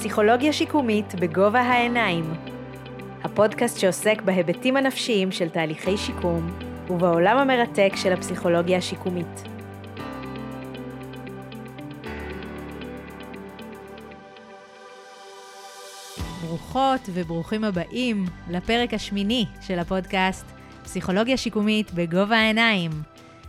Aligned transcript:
פסיכולוגיה 0.00 0.52
שיקומית 0.52 1.14
בגובה 1.14 1.60
העיניים. 1.60 2.24
הפודקאסט 3.24 3.78
שעוסק 3.78 4.22
בהיבטים 4.22 4.76
הנפשיים 4.76 5.32
של 5.32 5.48
תהליכי 5.48 5.96
שיקום 5.96 6.58
ובעולם 6.90 7.38
המרתק 7.38 7.92
של 7.96 8.12
הפסיכולוגיה 8.12 8.78
השיקומית. 8.78 9.42
ברוכות 16.42 17.00
וברוכים 17.14 17.64
הבאים 17.64 18.24
לפרק 18.50 18.94
השמיני 18.94 19.46
של 19.60 19.78
הפודקאסט 19.78 20.46
פסיכולוגיה 20.82 21.36
שיקומית 21.36 21.94
בגובה 21.94 22.36
העיניים. 22.36 22.90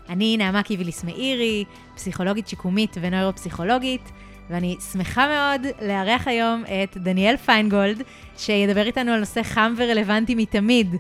אני 0.10 0.38
נעמה 0.38 0.64
קיביליס 0.64 1.04
מאירי, 1.04 1.66
פסיכולוגית 1.96 2.48
שיקומית 2.48 2.96
ונוירופסיכולוגית, 3.02 4.12
ואני 4.52 4.78
שמחה 4.92 5.28
מאוד 5.28 5.68
לארח 5.82 6.28
היום 6.28 6.64
את 6.66 6.98
דניאל 6.98 7.38
פיינגולד, 7.38 8.02
שידבר 8.38 8.86
איתנו 8.86 9.12
על 9.12 9.20
נושא 9.20 9.44
חם 9.44 9.74
ורלוונטי 9.78 10.36
מתמיד, 10.36 10.96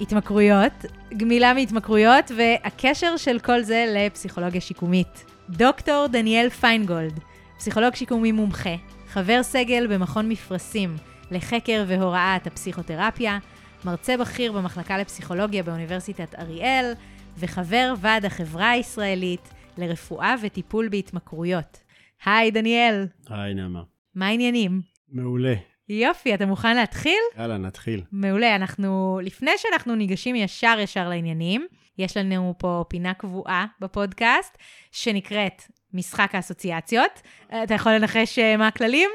התמכרויות, 0.00 0.72
גמילה 1.16 1.54
מהתמכרויות 1.54 2.30
והקשר 2.36 3.16
של 3.16 3.38
כל 3.38 3.62
זה 3.62 3.86
לפסיכולוגיה 3.88 4.60
שיקומית. 4.60 5.24
דוקטור 5.50 6.06
דניאל 6.06 6.50
פיינגולד, 6.50 7.20
פסיכולוג 7.58 7.94
שיקומי 7.94 8.32
מומחה, 8.32 8.74
חבר 9.08 9.42
סגל 9.42 9.86
במכון 9.86 10.28
מפרשים 10.28 10.96
לחקר 11.30 11.84
והוראת 11.86 12.46
הפסיכותרפיה, 12.46 13.38
מרצה 13.84 14.16
בכיר 14.16 14.52
במחלקה 14.52 14.98
לפסיכולוגיה 14.98 15.62
באוניברסיטת 15.62 16.34
אריאל, 16.38 16.92
וחבר 17.38 17.94
ועד 18.00 18.24
החברה 18.24 18.70
הישראלית 18.70 19.48
לרפואה 19.78 20.34
וטיפול 20.42 20.88
בהתמכרויות. 20.88 21.83
היי, 22.24 22.50
דניאל. 22.50 23.06
היי, 23.28 23.54
נעמה. 23.54 23.82
מה 24.14 24.26
העניינים? 24.26 24.80
מעולה. 25.08 25.54
יופי, 25.88 26.34
אתה 26.34 26.46
מוכן 26.46 26.76
להתחיל? 26.76 27.18
יאללה, 27.38 27.58
נתחיל. 27.58 28.02
מעולה. 28.12 28.56
אנחנו, 28.56 29.20
לפני 29.22 29.50
שאנחנו 29.56 29.94
ניגשים 29.94 30.36
ישר 30.36 30.76
ישר 30.80 31.08
לעניינים, 31.08 31.66
יש 31.98 32.16
לנו 32.16 32.54
פה 32.58 32.84
פינה 32.88 33.14
קבועה 33.14 33.66
בפודקאסט, 33.80 34.58
שנקראת 34.92 35.62
משחק 35.92 36.34
האסוציאציות. 36.34 37.22
אתה 37.64 37.74
יכול 37.74 37.92
לנחש 37.92 38.38
אה, 38.38 38.56
מה 38.56 38.68
הכללים? 38.68 39.10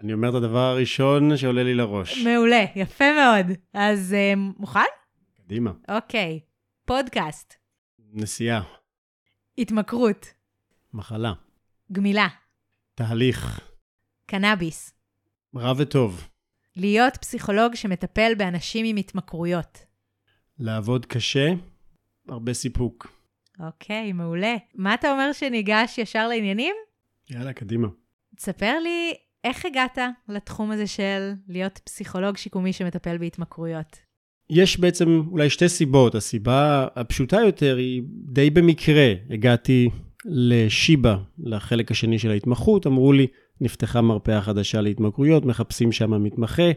אני 0.00 0.12
אומר 0.12 0.28
את 0.28 0.34
הדבר 0.34 0.58
הראשון 0.58 1.36
שעולה 1.36 1.62
לי 1.62 1.74
לראש. 1.74 2.24
מעולה, 2.24 2.64
יפה 2.76 3.04
מאוד. 3.12 3.56
אז 3.74 4.14
אה, 4.14 4.32
מוכן? 4.36 4.80
קדימה. 5.44 5.72
אוקיי. 5.88 6.40
פודקאסט, 6.84 7.54
נסיעה, 8.12 8.62
התמכרות, 9.58 10.26
מחלה, 10.94 11.32
גמילה, 11.92 12.28
תהליך, 12.98 13.60
קנאביס, 14.26 14.92
רע 15.56 15.72
וטוב, 15.76 16.28
להיות 16.76 17.16
פסיכולוג 17.16 17.74
שמטפל 17.74 18.32
באנשים 18.38 18.86
עם 18.86 18.96
התמכרויות. 18.96 19.78
לעבוד 20.58 21.06
קשה, 21.06 21.48
הרבה 22.28 22.54
סיפוק. 22.54 23.12
אוקיי, 23.60 24.12
מעולה. 24.12 24.56
מה 24.74 24.94
אתה 24.94 25.12
אומר 25.12 25.32
שניגש 25.32 25.98
ישר 25.98 26.28
לעניינים? 26.28 26.74
יאללה, 27.30 27.52
קדימה. 27.52 27.88
תספר 28.36 28.78
לי 28.82 29.14
איך 29.44 29.66
הגעת 29.66 29.98
לתחום 30.28 30.70
הזה 30.70 30.86
של 30.86 31.32
להיות 31.48 31.80
פסיכולוג 31.84 32.36
שיקומי 32.36 32.72
שמטפל 32.72 33.18
בהתמכרויות. 33.18 33.96
יש 34.50 34.80
בעצם 34.80 35.22
אולי 35.30 35.50
שתי 35.50 35.68
סיבות. 35.68 36.14
הסיבה 36.14 36.86
הפשוטה 36.96 37.36
יותר 37.36 37.76
היא 37.76 38.02
די 38.32 38.50
במקרה. 38.50 39.12
הגעתי 39.30 39.88
לשיבא, 40.28 41.16
לחלק 41.38 41.90
השני 41.90 42.18
של 42.18 42.30
ההתמחות, 42.30 42.86
אמרו 42.86 43.12
לי, 43.12 43.26
נפתחה 43.60 44.00
מרפאה 44.00 44.42
חדשה 44.42 44.80
להתמכרויות, 44.80 45.44
מחפשים 45.44 45.92
שם 45.92 46.22
מתמחה. 46.22 46.70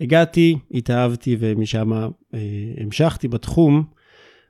הגעתי, 0.00 0.58
התאהבתי 0.74 1.36
ומשם 1.38 1.92
אה, 1.92 2.08
המשכתי 2.76 3.28
בתחום. 3.28 3.84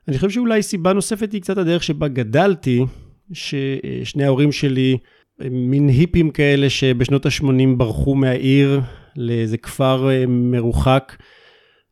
אני 0.09 0.17
חושב 0.17 0.31
שאולי 0.31 0.63
סיבה 0.63 0.93
נוספת 0.93 1.33
היא 1.33 1.41
קצת 1.43 1.59
הדרך 1.59 1.83
שבה 1.83 2.09
גדלתי, 2.09 2.85
ששני 3.33 4.25
ההורים 4.25 4.53
שלי 4.53 4.99
הם 5.41 5.71
מין 5.71 5.89
היפים 5.89 6.31
כאלה 6.31 6.71
שבשנות 6.71 7.27
ה-80 7.27 7.77
ברחו 7.77 8.15
מהעיר 8.15 8.81
לאיזה 9.17 9.59
כפר 9.59 10.11
אה, 10.11 10.25
מרוחק. 10.29 11.17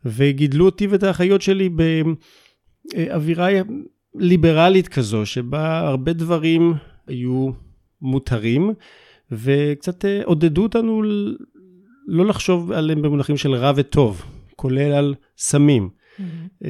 וגידלו 0.04 0.65
אותי 0.65 0.87
ואת 0.87 1.03
האחיות 1.03 1.43
שלי 1.43 1.69
באווירה 2.94 3.48
ליברלית 4.14 4.88
כזו, 4.88 5.26
שבה 5.26 5.78
הרבה 5.78 6.12
דברים 6.12 6.74
היו 7.06 7.50
מותרים, 8.02 8.72
וקצת 9.32 10.04
אה, 10.04 10.20
עודדו 10.24 10.62
אותנו 10.62 11.02
לא 12.06 12.26
לחשוב 12.26 12.72
עליהם 12.72 13.02
במונחים 13.02 13.36
של 13.36 13.54
רע 13.54 13.72
וטוב, 13.76 14.22
כולל 14.56 14.92
על 14.92 15.14
סמים, 15.38 15.88
mm-hmm. 15.88 16.62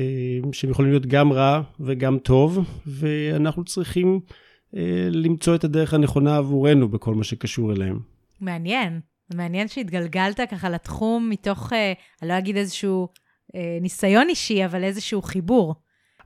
שהם 0.53 0.71
יכולים 0.71 0.91
להיות 0.91 1.07
גם 1.07 1.33
רע 1.33 1.63
וגם 1.81 2.19
טוב, 2.19 2.59
ואנחנו 2.87 3.65
צריכים 3.65 4.21
אה, 4.77 5.09
למצוא 5.11 5.55
את 5.55 5.65
הדרך 5.65 5.95
הנכונה 5.95 6.37
עבורנו 6.37 6.89
בכל 6.89 7.15
מה 7.15 7.25
שקשור 7.25 7.73
אליהם. 7.73 8.01
מעניין. 8.41 9.01
מעניין 9.35 9.69
שהתגלגלת 9.69 10.41
ככה 10.51 10.71
לתחום 10.71 11.31
מתוך, 11.31 11.73
אה, 11.73 11.93
אני 12.23 12.29
לא 12.29 12.39
אגיד 12.39 12.57
איזשהו 12.57 13.09
אה, 13.55 13.79
ניסיון 13.81 14.29
אישי, 14.29 14.65
אבל 14.65 14.85
איזשהו 14.85 15.23
חיבור. 15.23 15.75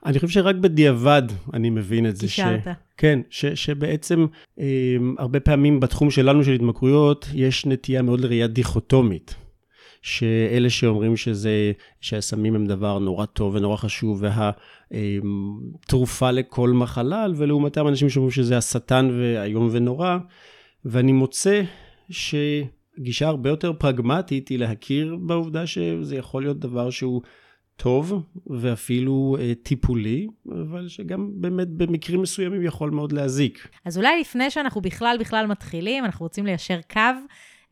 אני 0.05 0.19
חושב 0.19 0.27
שרק 0.27 0.55
בדיעבד 0.55 1.23
אני 1.53 1.69
מבין 1.69 2.07
את 2.07 2.15
זה. 2.15 2.21
קישרת. 2.21 2.67
כן, 2.97 3.19
ש, 3.29 3.45
שבעצם 3.45 4.25
אה, 4.59 4.95
הרבה 5.17 5.39
פעמים 5.39 5.79
בתחום 5.79 6.11
שלנו 6.11 6.43
של 6.43 6.51
התמכרויות, 6.51 7.27
יש 7.33 7.65
נטייה 7.65 8.01
מאוד 8.01 8.19
לראייה 8.19 8.47
דיכוטומית. 8.47 9.35
שאלה 10.01 10.69
שאומרים 10.69 11.17
שזה, 11.17 11.71
שהסמים 12.01 12.55
הם 12.55 12.65
דבר 12.65 12.99
נורא 12.99 13.25
טוב 13.25 13.55
ונורא 13.55 13.77
חשוב, 13.77 14.23
והתרופה 14.91 16.31
לכל 16.31 16.69
מחלה, 16.69 17.25
ולעומתם 17.35 17.87
אנשים 17.87 18.09
שאומרים 18.09 18.31
שזה 18.31 18.57
השטן 18.57 19.09
ואיום 19.11 19.69
ונורא, 19.71 20.17
ואני 20.85 21.11
מוצא 21.11 21.61
ש... 22.09 22.35
גישה 22.99 23.27
הרבה 23.27 23.49
יותר 23.49 23.73
פרגמטית 23.73 24.47
היא 24.47 24.59
להכיר 24.59 25.17
בעובדה 25.21 25.67
שזה 25.67 26.15
יכול 26.15 26.43
להיות 26.43 26.59
דבר 26.59 26.89
שהוא 26.89 27.21
טוב 27.75 28.23
ואפילו 28.47 29.37
אה, 29.39 29.51
טיפולי, 29.63 30.27
אבל 30.51 30.87
שגם 30.87 31.29
באמת 31.33 31.67
במקרים 31.67 32.21
מסוימים 32.21 32.61
יכול 32.61 32.91
מאוד 32.91 33.11
להזיק. 33.11 33.67
אז 33.85 33.97
אולי 33.97 34.19
לפני 34.21 34.49
שאנחנו 34.49 34.81
בכלל 34.81 35.17
בכלל 35.19 35.47
מתחילים, 35.47 36.05
אנחנו 36.05 36.25
רוצים 36.25 36.45
ליישר 36.45 36.79
קו 36.93 36.99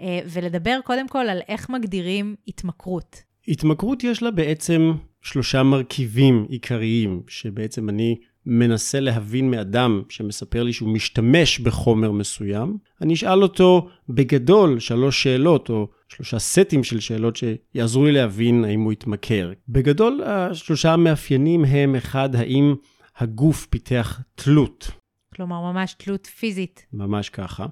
אה, 0.01 0.19
ולדבר 0.25 0.79
קודם 0.83 1.07
כל 1.07 1.29
על 1.29 1.41
איך 1.47 1.69
מגדירים 1.69 2.35
התמכרות. 2.47 3.23
התמכרות 3.47 4.03
יש 4.03 4.23
לה 4.23 4.31
בעצם 4.31 4.91
שלושה 5.21 5.63
מרכיבים 5.63 6.45
עיקריים, 6.49 7.21
שבעצם 7.27 7.89
אני 7.89 8.17
מנסה 8.45 8.99
להבין 8.99 9.51
מאדם 9.51 10.01
שמספר 10.09 10.63
לי 10.63 10.73
שהוא 10.73 10.89
משתמש 10.89 11.59
בחומר 11.59 12.11
מסוים, 12.11 12.77
אני 13.01 13.13
אשאל 13.13 13.43
אותו 13.43 13.89
בגדול 14.09 14.79
שלוש 14.79 15.23
שאלות 15.23 15.69
או 15.69 15.87
שלושה 16.07 16.39
סטים 16.39 16.83
של 16.83 16.99
שאלות 16.99 17.35
שיעזרו 17.35 18.05
לי 18.05 18.11
להבין 18.11 18.65
האם 18.65 18.81
הוא 18.81 18.91
התמכר. 18.91 19.51
בגדול 19.69 20.23
השלושה 20.25 20.93
המאפיינים 20.93 21.65
הם 21.65 21.95
אחד, 21.95 22.35
האם 22.35 22.75
הגוף 23.17 23.65
פיתח 23.65 24.21
תלות. 24.35 24.91
כלומר, 25.35 25.71
ממש 25.71 25.93
תלות 25.93 26.25
פיזית. 26.25 26.85
ממש 26.93 27.29
ככה, 27.29 27.65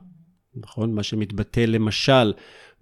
נכון? 0.55 0.95
מה 0.95 1.03
שמתבטא 1.03 1.59
למשל 1.59 2.33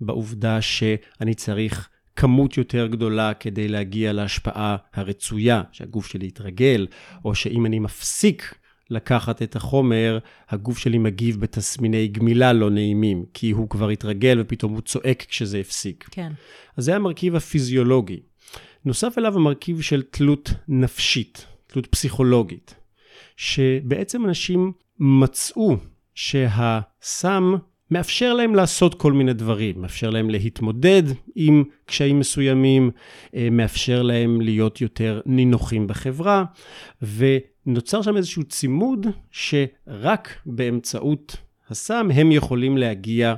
בעובדה 0.02 0.62
שאני 0.62 1.34
צריך 1.34 1.90
כמות 2.18 2.58
יותר 2.58 2.88
גדולה 2.88 3.34
כדי 3.34 3.68
להגיע 3.68 4.14
להשפעה 4.14 4.76
הרצויה, 4.94 5.62
שהגוף 5.72 6.08
שלי 6.08 6.28
יתרגל, 6.28 6.88
או 7.26 7.36
שאם 7.36 7.66
אני 7.66 7.80
מפסיק 7.80 8.56
לקחת 8.90 9.42
את 9.42 9.56
החומר, 9.56 10.20
הגוף 10.50 10.78
שלי 10.78 10.98
מגיב 10.98 11.40
בתסמיני 11.40 12.08
גמילה 12.08 12.54
לא 12.54 12.70
נעימים, 12.70 13.26
כי 13.34 13.52
הוא 13.52 13.70
כבר 13.70 13.90
התרגל 13.90 14.38
ופתאום 14.42 14.74
הוא 14.74 14.82
צועק 14.82 15.26
כשזה 15.30 15.58
הפסיק. 15.58 16.08
כן. 16.12 16.32
אז 16.78 16.86
זה 16.86 16.96
המרכיב 16.96 17.36
הפיזיולוגי. 17.36 18.20
נוסף 18.86 19.18
אליו 19.18 19.36
המרכיב 19.36 19.82
של 19.82 20.02
תלות 20.02 20.54
נפשית, 20.68 21.46
תלות 21.68 21.86
פסיכולוגית, 21.86 22.76
שבעצם 23.38 24.26
אנשים 24.26 24.72
מצאו 25.00 25.78
שהסם 26.16 27.56
מאפשר 27.92 28.34
להם 28.34 28.56
לעשות 28.56 28.96
כל 28.96 29.14
מיני 29.14 29.34
דברים, 29.34 29.82
מאפשר 29.82 30.10
להם 30.10 30.30
להתמודד 30.30 31.04
עם 31.36 31.64
קשיים 31.86 32.20
מסוימים, 32.20 32.92
אה, 33.36 33.48
מאפשר 33.52 34.02
להם 34.02 34.42
להיות 34.42 34.82
יותר 34.82 35.22
נינוחים 35.26 35.88
בחברה, 35.88 36.44
ונוצר 37.02 38.02
שם 38.02 38.18
איזשהו 38.18 38.44
צימוד 38.44 39.08
שרק 39.32 40.30
באמצעות 40.46 41.38
הסם 41.70 42.10
הם 42.14 42.32
יכולים 42.32 42.78
להגיע 42.78 43.36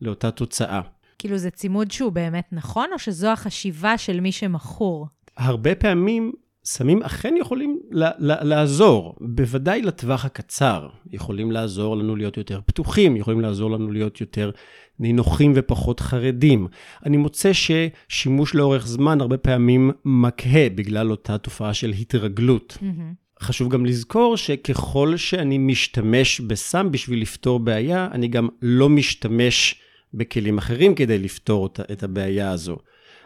לאותה 0.00 0.30
תוצאה. 0.30 0.80
כאילו 1.18 1.38
זה 1.38 1.50
צימוד 1.50 1.90
שהוא 1.90 2.12
באמת 2.12 2.48
נכון, 2.52 2.88
או 2.92 2.98
שזו 2.98 3.28
החשיבה 3.28 3.98
של 3.98 4.20
מי 4.20 4.32
שמכור? 4.32 5.06
הרבה 5.36 5.74
פעמים 5.74 6.32
סמים 6.72 7.02
אכן 7.02 7.34
יכולים 7.40 7.80
לעזור, 8.20 9.14
בוודאי 9.20 9.82
לטווח 9.82 10.24
הקצר. 10.24 10.88
יכולים 11.12 11.52
לעזור 11.52 11.96
לנו 11.96 12.16
להיות 12.16 12.36
יותר 12.36 12.60
פתוחים, 12.66 13.16
יכולים 13.16 13.40
לעזור 13.40 13.70
לנו 13.70 13.90
להיות 13.90 14.20
יותר 14.20 14.50
נינוחים 14.98 15.52
ופחות 15.54 16.00
חרדים. 16.00 16.68
אני 17.06 17.16
מוצא 17.16 17.50
ששימוש 17.52 18.54
לאורך 18.54 18.86
זמן 18.86 19.20
הרבה 19.20 19.38
פעמים 19.38 19.90
מקהה 20.04 20.68
בגלל 20.74 21.10
אותה 21.10 21.38
תופעה 21.38 21.74
של 21.74 21.90
התרגלות. 21.90 22.78
Mm-hmm. 22.80 23.42
חשוב 23.42 23.68
גם 23.72 23.86
לזכור 23.86 24.36
שככל 24.36 25.16
שאני 25.16 25.58
משתמש 25.58 26.40
בסם 26.40 26.90
בשביל 26.90 27.22
לפתור 27.22 27.60
בעיה, 27.60 28.08
אני 28.12 28.28
גם 28.28 28.48
לא 28.62 28.88
משתמש 28.88 29.74
בכלים 30.14 30.58
אחרים 30.58 30.94
כדי 30.94 31.18
לפתור 31.18 31.68
את 31.92 32.02
הבעיה 32.02 32.50
הזו. 32.50 32.76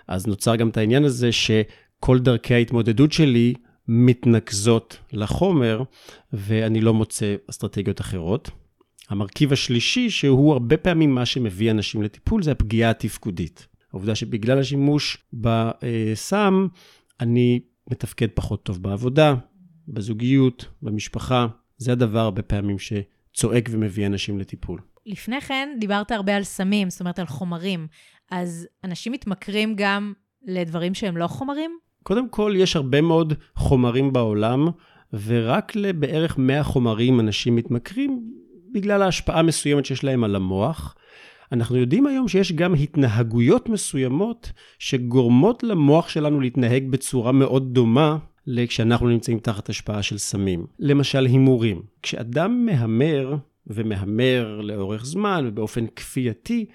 אז 0.08 0.26
נוצר 0.26 0.56
גם 0.56 0.68
את 0.68 0.76
העניין 0.76 1.04
הזה 1.04 1.32
שכל 2.04 2.18
דרכי 2.18 2.54
ההתמודדות 2.54 3.12
שלי 3.12 3.54
מתנקזות 3.88 4.98
לחומר, 5.12 5.82
ואני 6.32 6.80
לא 6.80 6.94
מוצא 6.94 7.36
אסטרטגיות 7.50 8.00
אחרות. 8.00 8.50
המרכיב 9.08 9.52
השלישי, 9.52 10.10
שהוא 10.10 10.52
הרבה 10.52 10.76
פעמים 10.76 11.14
מה 11.14 11.26
שמביא 11.26 11.70
אנשים 11.70 12.02
לטיפול, 12.02 12.42
זה 12.42 12.52
הפגיעה 12.52 12.90
התפקודית. 12.90 13.66
העובדה 13.92 14.14
שבגלל 14.14 14.58
השימוש 14.58 15.18
בסם, 15.32 16.66
אני 17.20 17.60
מתפקד 17.90 18.28
פחות 18.34 18.62
טוב 18.62 18.82
בעבודה, 18.82 19.34
בזוגיות, 19.88 20.64
במשפחה. 20.82 21.46
זה 21.76 21.92
הדבר 21.92 22.20
הרבה 22.20 22.42
פעמים 22.42 22.76
שצועק 22.78 23.68
ומביא 23.72 24.06
אנשים 24.06 24.38
לטיפול. 24.38 24.80
לפני 25.06 25.40
כן 25.40 25.68
דיברת 25.80 26.10
הרבה 26.10 26.36
על 26.36 26.44
סמים, 26.44 26.90
זאת 26.90 27.00
אומרת 27.00 27.18
על 27.18 27.26
חומרים. 27.26 27.86
אז 28.30 28.68
אנשים 28.84 29.12
מתמכרים 29.12 29.74
גם 29.76 30.12
לדברים 30.46 30.94
שהם 30.94 31.16
לא 31.16 31.26
חומרים? 31.26 31.83
קודם 32.04 32.28
כל, 32.28 32.54
יש 32.56 32.76
הרבה 32.76 33.00
מאוד 33.00 33.32
חומרים 33.56 34.12
בעולם, 34.12 34.68
ורק 35.26 35.76
לבערך 35.76 36.38
100 36.38 36.62
חומרים 36.62 37.20
אנשים 37.20 37.56
מתמכרים 37.56 38.22
בגלל 38.72 39.02
ההשפעה 39.02 39.38
המסוימת 39.38 39.84
שיש 39.84 40.04
להם 40.04 40.24
על 40.24 40.36
המוח. 40.36 40.94
אנחנו 41.52 41.76
יודעים 41.76 42.06
היום 42.06 42.28
שיש 42.28 42.52
גם 42.52 42.74
התנהגויות 42.74 43.68
מסוימות 43.68 44.52
שגורמות 44.78 45.62
למוח 45.62 46.08
שלנו 46.08 46.40
להתנהג 46.40 46.90
בצורה 46.90 47.32
מאוד 47.32 47.74
דומה 47.74 48.18
כשאנחנו 48.68 49.08
נמצאים 49.08 49.38
תחת 49.38 49.68
השפעה 49.68 50.02
של 50.02 50.18
סמים. 50.18 50.66
למשל 50.78 51.26
הימורים. 51.26 51.82
כשאדם 52.02 52.66
מהמר, 52.66 53.36
ומהמר 53.66 54.60
לאורך 54.60 55.04
זמן 55.04 55.44
ובאופן 55.48 55.86
כפייתי, 55.96 56.66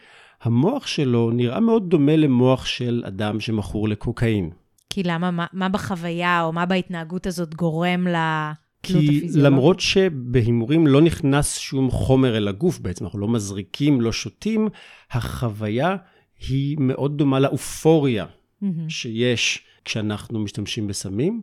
המוח 0.41 0.87
שלו 0.87 1.31
נראה 1.31 1.59
מאוד 1.59 1.89
דומה 1.89 2.15
למוח 2.15 2.65
של 2.65 3.03
אדם 3.07 3.39
שמכור 3.39 3.89
לקוקאין. 3.89 4.49
כי 4.89 5.03
למה, 5.03 5.31
מה, 5.31 5.45
מה 5.53 5.69
בחוויה 5.69 6.43
או 6.43 6.53
מה 6.53 6.65
בהתנהגות 6.65 7.27
הזאת 7.27 7.55
גורם 7.55 8.07
הפיזיולוגית? 8.15 9.33
כי 9.33 9.39
למרות 9.39 9.79
שבהימורים 9.79 10.87
לא 10.87 11.01
נכנס 11.01 11.57
שום 11.57 11.91
חומר 11.91 12.37
אל 12.37 12.47
הגוף 12.47 12.79
בעצם, 12.79 13.05
אנחנו 13.05 13.19
לא 13.19 13.27
מזריקים, 13.27 14.01
לא 14.01 14.11
שותים, 14.11 14.67
החוויה 15.11 15.95
היא 16.47 16.77
מאוד 16.79 17.17
דומה 17.17 17.39
לאופוריה 17.39 18.25
mm-hmm. 18.25 18.65
שיש 18.89 19.65
כשאנחנו 19.85 20.39
משתמשים 20.39 20.87
בסמים. 20.87 21.41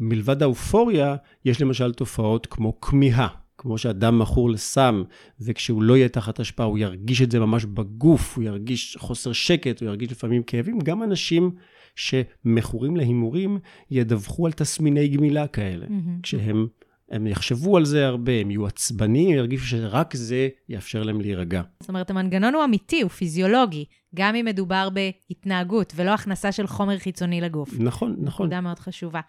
מלבד 0.00 0.42
האופוריה, 0.42 1.16
יש 1.44 1.60
למשל 1.60 1.92
תופעות 1.92 2.46
כמו 2.46 2.80
כמיהה. 2.80 3.28
כמו 3.58 3.78
שאדם 3.78 4.18
מכור 4.18 4.50
לסם, 4.50 5.02
וכשהוא 5.40 5.82
לא 5.82 5.96
יהיה 5.96 6.08
תחת 6.08 6.40
השפעה, 6.40 6.66
הוא 6.66 6.78
ירגיש 6.78 7.22
את 7.22 7.30
זה 7.30 7.40
ממש 7.40 7.64
בגוף, 7.64 8.36
הוא 8.36 8.44
ירגיש 8.44 8.96
חוסר 9.00 9.32
שקט, 9.32 9.80
הוא 9.80 9.88
ירגיש 9.88 10.12
לפעמים 10.12 10.42
כאבים. 10.42 10.78
גם 10.78 11.02
אנשים 11.02 11.50
שמכורים 11.96 12.96
להימורים 12.96 13.58
ידווחו 13.90 14.46
על 14.46 14.52
תסמיני 14.52 15.08
גמילה 15.08 15.46
כאלה. 15.46 15.86
Mm-hmm. 15.86 16.22
כשהם 16.22 16.66
הם 17.10 17.26
יחשבו 17.26 17.76
על 17.76 17.84
זה 17.84 18.06
הרבה, 18.06 18.32
הם 18.32 18.50
יהיו 18.50 18.66
עצבניים, 18.66 19.36
ירגישו 19.36 19.66
שרק 19.66 20.16
זה 20.16 20.48
יאפשר 20.68 21.02
להם 21.02 21.20
להירגע. 21.20 21.62
זאת 21.80 21.88
אומרת, 21.88 22.10
המנגנון 22.10 22.54
הוא 22.54 22.64
אמיתי, 22.64 23.02
הוא 23.02 23.10
פיזיולוגי, 23.10 23.84
גם 24.14 24.34
אם 24.34 24.44
מדובר 24.44 24.88
בהתנהגות 24.90 25.92
ולא 25.96 26.10
הכנסה 26.10 26.52
של 26.52 26.66
חומר 26.66 26.98
חיצוני 26.98 27.40
לגוף. 27.40 27.70
נכון, 27.78 28.16
נכון. 28.18 28.46
נקודה 28.46 28.60
מאוד 28.60 28.78
חשובה. 28.78 29.20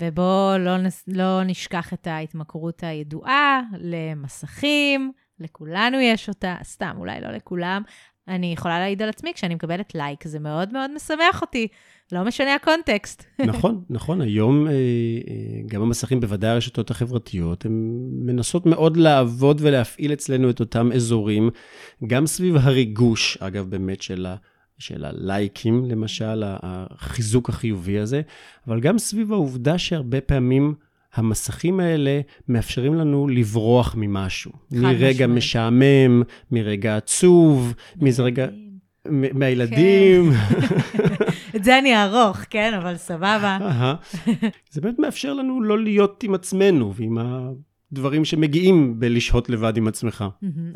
ובואו 0.00 0.58
לא, 0.58 0.76
לא 1.06 1.44
נשכח 1.44 1.92
את 1.92 2.06
ההתמכרות 2.06 2.82
הידועה 2.82 3.60
למסכים, 3.78 5.12
לכולנו 5.40 6.00
יש 6.00 6.28
אותה, 6.28 6.56
סתם, 6.62 6.94
אולי 6.98 7.20
לא 7.20 7.30
לכולם. 7.30 7.82
אני 8.28 8.52
יכולה 8.52 8.78
להעיד 8.78 9.02
על 9.02 9.08
עצמי, 9.08 9.32
כשאני 9.34 9.54
מקבלת 9.54 9.94
לייק, 9.94 10.28
זה 10.28 10.38
מאוד 10.38 10.72
מאוד 10.72 10.90
משמח 10.94 11.42
אותי. 11.42 11.68
לא 12.12 12.24
משנה 12.24 12.54
הקונטקסט. 12.54 13.24
נכון, 13.46 13.82
נכון. 13.90 14.20
היום 14.20 14.66
אה, 14.66 14.72
אה, 14.72 14.76
גם 15.66 15.82
המסכים, 15.82 16.20
בוודאי 16.20 16.50
הרשתות 16.50 16.90
החברתיות, 16.90 17.64
הן 17.64 17.72
מנסות 18.12 18.66
מאוד 18.66 18.96
לעבוד 18.96 19.60
ולהפעיל 19.60 20.12
אצלנו 20.12 20.50
את 20.50 20.60
אותם 20.60 20.92
אזורים, 20.92 21.50
גם 22.06 22.26
סביב 22.26 22.56
הריגוש, 22.56 23.38
אגב, 23.40 23.70
באמת, 23.70 24.02
של 24.02 24.26
ה... 24.26 24.36
של 24.78 25.04
הלייקים, 25.04 25.84
למשל, 25.84 26.42
החיזוק 26.44 27.48
החיובי 27.48 27.98
הזה, 27.98 28.22
אבל 28.66 28.80
גם 28.80 28.98
סביב 28.98 29.32
העובדה 29.32 29.78
שהרבה 29.78 30.20
פעמים 30.20 30.74
המסכים 31.14 31.80
האלה 31.80 32.20
מאפשרים 32.48 32.94
לנו 32.94 33.28
לברוח 33.28 33.94
ממשהו. 33.98 34.52
מרגע 34.70 35.26
משמעית. 35.26 35.30
משעמם, 35.30 36.22
מרגע 36.50 36.96
עצוב, 36.96 37.74
מרגע... 37.96 38.46
מהילדים. 39.08 40.30
את 41.56 41.64
זה 41.64 41.78
אני 41.78 42.02
ארוך, 42.04 42.38
כן, 42.50 42.74
אבל 42.74 42.96
סבבה. 42.96 43.58
זה 44.70 44.80
באמת 44.80 44.98
מאפשר 44.98 45.34
לנו 45.34 45.62
לא 45.62 45.78
להיות 45.78 46.22
עם 46.22 46.34
עצמנו 46.34 46.94
ועם 46.94 47.18
דברים 47.92 48.24
שמגיעים 48.24 49.00
בלשהות 49.00 49.50
לבד 49.50 49.76
עם 49.76 49.88
עצמך. 49.88 50.24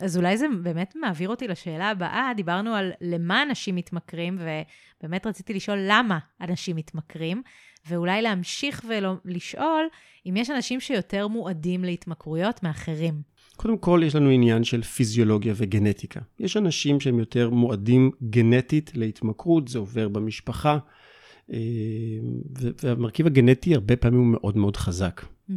אז 0.02 0.16
אולי 0.16 0.36
זה 0.36 0.46
באמת 0.62 0.94
מעביר 0.96 1.28
אותי 1.28 1.48
לשאלה 1.48 1.90
הבאה. 1.90 2.30
דיברנו 2.36 2.74
על 2.74 2.90
למה 3.00 3.42
אנשים 3.42 3.74
מתמכרים, 3.74 4.38
ובאמת 4.38 5.26
רציתי 5.26 5.54
לשאול 5.54 5.78
למה 5.82 6.18
אנשים 6.40 6.76
מתמכרים, 6.76 7.42
ואולי 7.86 8.22
להמשיך 8.22 8.84
ולשאול 8.88 9.88
אם 10.26 10.36
יש 10.36 10.50
אנשים 10.50 10.80
שיותר 10.80 11.28
מועדים 11.28 11.84
להתמכרויות 11.84 12.62
מאחרים. 12.62 13.22
קודם 13.56 13.78
כל, 13.78 14.00
יש 14.04 14.14
לנו 14.14 14.30
עניין 14.30 14.64
של 14.64 14.82
פיזיולוגיה 14.82 15.54
וגנטיקה. 15.56 16.20
יש 16.40 16.56
אנשים 16.56 17.00
שהם 17.00 17.18
יותר 17.18 17.50
מועדים 17.50 18.10
גנטית 18.30 18.90
להתמכרות, 18.94 19.68
זה 19.68 19.78
עובר 19.78 20.08
במשפחה, 20.08 20.78
אה, 21.52 21.58
והמרכיב 22.82 23.26
הגנטי 23.26 23.74
הרבה 23.74 23.96
פעמים 23.96 24.20
הוא 24.20 24.26
מאוד 24.26 24.56
מאוד 24.56 24.76
חזק. 24.76 25.24
Mm-hmm. 25.50 25.52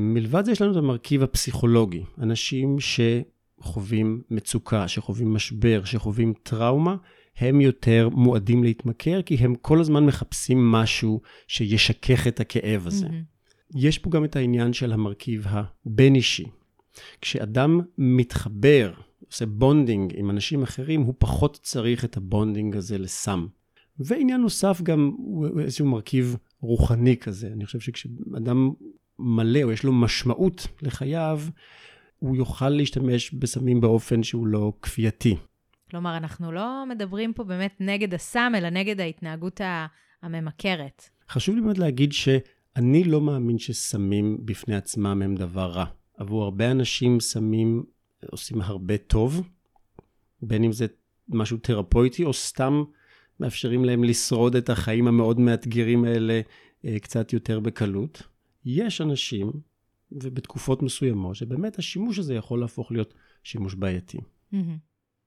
מלבד 0.00 0.44
זה 0.44 0.52
יש 0.52 0.62
לנו 0.62 0.72
את 0.72 0.76
המרכיב 0.76 1.22
הפסיכולוגי, 1.22 2.02
אנשים 2.18 2.76
שחווים 2.80 4.22
מצוקה, 4.30 4.88
שחווים 4.88 5.34
משבר, 5.34 5.84
שחווים 5.84 6.34
טראומה, 6.42 6.96
הם 7.36 7.60
יותר 7.60 8.08
מועדים 8.12 8.64
להתמכר, 8.64 9.22
כי 9.22 9.34
הם 9.34 9.54
כל 9.54 9.80
הזמן 9.80 10.06
מחפשים 10.06 10.72
משהו 10.72 11.20
שישכך 11.48 12.26
את 12.26 12.40
הכאב 12.40 12.86
הזה. 12.86 13.06
Mm-hmm. 13.06 13.32
יש 13.76 13.98
פה 13.98 14.10
גם 14.10 14.24
את 14.24 14.36
העניין 14.36 14.72
של 14.72 14.92
המרכיב 14.92 15.46
הבין-אישי. 15.46 16.44
כשאדם 17.20 17.80
מתחבר, 17.98 18.92
עושה 19.26 19.46
bonding 19.46 20.12
עם 20.16 20.30
אנשים 20.30 20.62
אחרים, 20.62 21.02
הוא 21.02 21.14
פחות 21.18 21.58
צריך 21.62 22.04
את 22.04 22.16
ה 22.16 22.24
bonding 22.24 22.76
הזה 22.76 22.98
לסם. 22.98 23.46
ועניין 23.98 24.40
נוסף 24.40 24.80
גם 24.82 25.12
הוא 25.16 25.60
איזשהו 25.60 25.86
מרכיב 25.86 26.36
רוחני 26.60 27.16
כזה. 27.16 27.46
אני 27.52 27.66
חושב 27.66 27.80
שכשאדם 27.80 28.70
מלא, 29.18 29.62
או 29.62 29.72
יש 29.72 29.84
לו 29.84 29.92
משמעות 29.92 30.66
לחייו, 30.82 31.40
הוא 32.18 32.36
יוכל 32.36 32.68
להשתמש 32.68 33.34
בסמים 33.34 33.80
באופן 33.80 34.22
שהוא 34.22 34.46
לא 34.46 34.72
כפייתי. 34.82 35.36
כלומר, 35.92 36.16
אנחנו 36.16 36.52
לא 36.52 36.84
מדברים 36.88 37.32
פה 37.32 37.44
באמת 37.44 37.76
נגד 37.80 38.14
הסם, 38.14 38.52
אלא 38.56 38.70
נגד 38.70 39.00
ההתנהגות 39.00 39.60
הממכרת. 40.22 41.08
חשוב 41.28 41.54
לי 41.54 41.60
באמת 41.60 41.78
להגיד 41.78 42.12
שאני 42.12 43.04
לא 43.04 43.20
מאמין 43.20 43.58
שסמים 43.58 44.38
בפני 44.44 44.76
עצמם 44.76 45.22
הם 45.22 45.34
דבר 45.34 45.70
רע. 45.70 45.84
עבור 46.16 46.44
הרבה 46.44 46.70
אנשים 46.70 47.20
סמים 47.20 47.84
עושים 48.30 48.60
הרבה 48.60 48.98
טוב, 48.98 49.48
בין 50.42 50.64
אם 50.64 50.72
זה 50.72 50.86
משהו 51.28 51.58
תרפויטי, 51.58 52.24
או 52.24 52.32
סתם 52.32 52.82
מאפשרים 53.40 53.84
להם 53.84 54.04
לשרוד 54.04 54.56
את 54.56 54.70
החיים 54.70 55.08
המאוד 55.08 55.40
מאתגרים 55.40 56.04
האלה 56.04 56.40
אה, 56.84 56.98
קצת 56.98 57.32
יותר 57.32 57.60
בקלות. 57.60 58.22
יש 58.64 59.00
אנשים, 59.00 59.52
ובתקופות 60.12 60.82
מסוימות, 60.82 61.36
שבאמת 61.36 61.78
השימוש 61.78 62.18
הזה 62.18 62.34
יכול 62.34 62.60
להפוך 62.60 62.92
להיות 62.92 63.14
שימוש 63.42 63.74
בעייתי. 63.74 64.18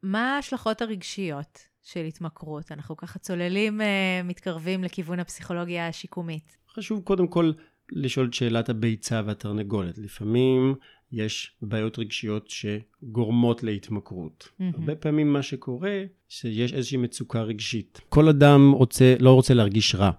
מה 0.04 0.36
ההשלכות 0.36 0.82
הרגשיות 0.82 1.60
של 1.84 2.04
התמכרות? 2.06 2.72
אנחנו 2.72 2.98
ככה 2.98 3.20
צוללים, 3.20 3.82
אה, 3.82 4.22
מתקרבים 4.24 4.84
לכיוון 4.84 5.20
הפסיכולוגיה 5.20 5.88
השיקומית. 5.88 6.58
חשוב 6.70 7.02
קודם 7.04 7.28
כל 7.28 7.52
לשאול 7.92 8.28
את 8.28 8.34
שאלת 8.34 8.70
הביצה 8.70 9.22
והתרנגולת. 9.26 9.98
לפעמים 9.98 10.76
יש 11.12 11.56
בעיות 11.62 12.00
רגשיות 12.00 12.50
שגורמות 12.50 13.64
להתמכרות. 13.64 14.48
Mm-hmm. 14.48 14.64
הרבה 14.80 14.96
פעמים 14.96 15.34
מה 15.34 15.42
שקורה, 15.42 16.04
שיש 16.30 16.74
איזושהי 16.74 16.98
מצוקה 16.98 17.42
רגשית. 17.42 18.02
כל 18.10 18.30
אדם 18.30 18.72
רוצה, 18.72 19.16
לא 19.20 19.34
רוצה 19.34 19.54
להרגיש 19.54 19.96
רע, 19.96 20.12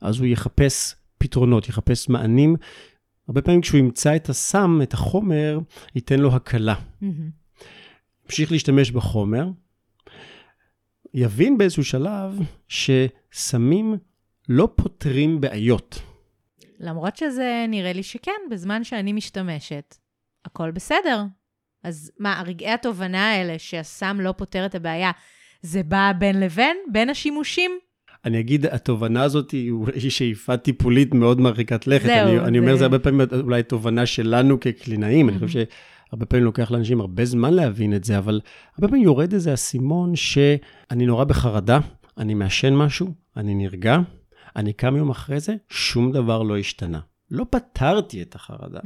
אז 0.00 0.18
הוא 0.18 0.26
יחפש 0.26 0.94
פתרונות, 1.18 1.68
יחפש 1.68 2.08
מענים. 2.08 2.56
הרבה 3.28 3.42
פעמים 3.42 3.60
כשהוא 3.60 3.78
ימצא 3.78 4.16
את 4.16 4.28
הסם, 4.28 4.80
את 4.82 4.92
החומר, 4.92 5.58
ייתן 5.94 6.18
לו 6.18 6.34
הקלה. 6.34 6.74
ימשיך 8.28 8.52
להשתמש 8.52 8.90
בחומר, 8.90 9.46
יבין 11.14 11.58
באיזשהו 11.58 11.84
שלב 11.84 12.38
שסמים 12.68 13.96
לא 14.48 14.68
פותרים 14.76 15.40
בעיות. 15.40 16.02
למרות 16.80 17.16
שזה 17.16 17.64
נראה 17.68 17.92
לי 17.92 18.02
שכן, 18.02 18.40
בזמן 18.50 18.84
שאני 18.84 19.12
משתמשת, 19.12 19.96
הכל 20.44 20.70
בסדר. 20.70 21.22
אז 21.84 22.12
מה, 22.18 22.40
הרגעי 22.40 22.70
התובנה 22.70 23.30
האלה 23.30 23.58
שהסם 23.58 24.20
לא 24.20 24.32
פותר 24.32 24.66
את 24.66 24.74
הבעיה, 24.74 25.10
זה 25.62 25.82
בא 25.82 26.12
בין 26.18 26.40
לבין, 26.40 26.76
בין 26.92 27.10
השימושים? 27.10 27.70
אני 28.24 28.40
אגיד, 28.40 28.66
התובנה 28.66 29.22
הזאת 29.22 29.50
היא 29.50 30.10
שאיפה 30.10 30.56
טיפולית 30.56 31.14
מאוד 31.14 31.40
מרחיקת 31.40 31.86
לכת. 31.86 32.06
זהו, 32.06 32.28
אני, 32.28 32.38
זה... 32.38 32.44
אני 32.44 32.58
אומר, 32.58 32.76
זה 32.76 32.84
הרבה 32.84 32.98
פעמים 32.98 33.20
אולי 33.40 33.62
תובנה 33.62 34.06
שלנו 34.06 34.60
כקלינאים. 34.60 35.28
אני 35.28 35.38
חושב 35.38 35.64
שהרבה 36.10 36.26
פעמים 36.26 36.44
לוקח 36.44 36.70
לאנשים 36.70 37.00
הרבה 37.00 37.24
זמן 37.24 37.54
להבין 37.54 37.94
את 37.94 38.04
זה, 38.04 38.18
אבל 38.18 38.40
הרבה 38.74 38.88
פעמים 38.88 39.04
יורד 39.04 39.32
איזה 39.32 39.54
אסימון 39.54 40.16
שאני 40.16 41.06
נורא 41.06 41.24
בחרדה, 41.24 41.78
אני 42.18 42.34
מעשן 42.34 42.74
משהו, 42.74 43.14
אני 43.36 43.54
נרגע, 43.54 43.98
אני 44.56 44.72
קם 44.72 44.96
יום 44.96 45.10
אחרי 45.10 45.40
זה, 45.40 45.56
שום 45.68 46.12
דבר 46.12 46.42
לא 46.42 46.58
השתנה. 46.58 47.00
לא 47.30 47.46
פתרתי 47.50 48.22
את 48.22 48.34
החרדה. 48.34 48.80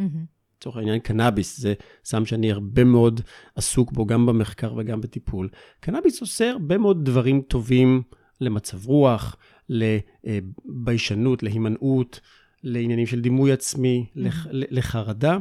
לצורך 0.58 0.76
העניין, 0.76 0.98
קנאביס 0.98 1.60
זה 1.60 1.74
סם 2.04 2.24
שאני 2.24 2.52
הרבה 2.52 2.84
מאוד 2.84 3.20
עסוק 3.56 3.92
בו, 3.92 4.06
גם 4.06 4.26
במחקר 4.26 4.74
וגם 4.76 5.00
בטיפול. 5.00 5.48
קנאביס 5.80 6.20
עושה 6.20 6.50
הרבה 6.50 6.78
מאוד 6.78 7.04
דברים 7.04 7.40
טובים 7.40 8.02
למצב 8.40 8.86
רוח, 8.86 9.36
לביישנות, 9.68 11.42
להימנעות, 11.42 12.20
לעניינים 12.62 13.06
של 13.06 13.20
דימוי 13.20 13.52
עצמי, 13.52 14.06
לח, 14.14 14.46
לחרדה, 14.50 15.38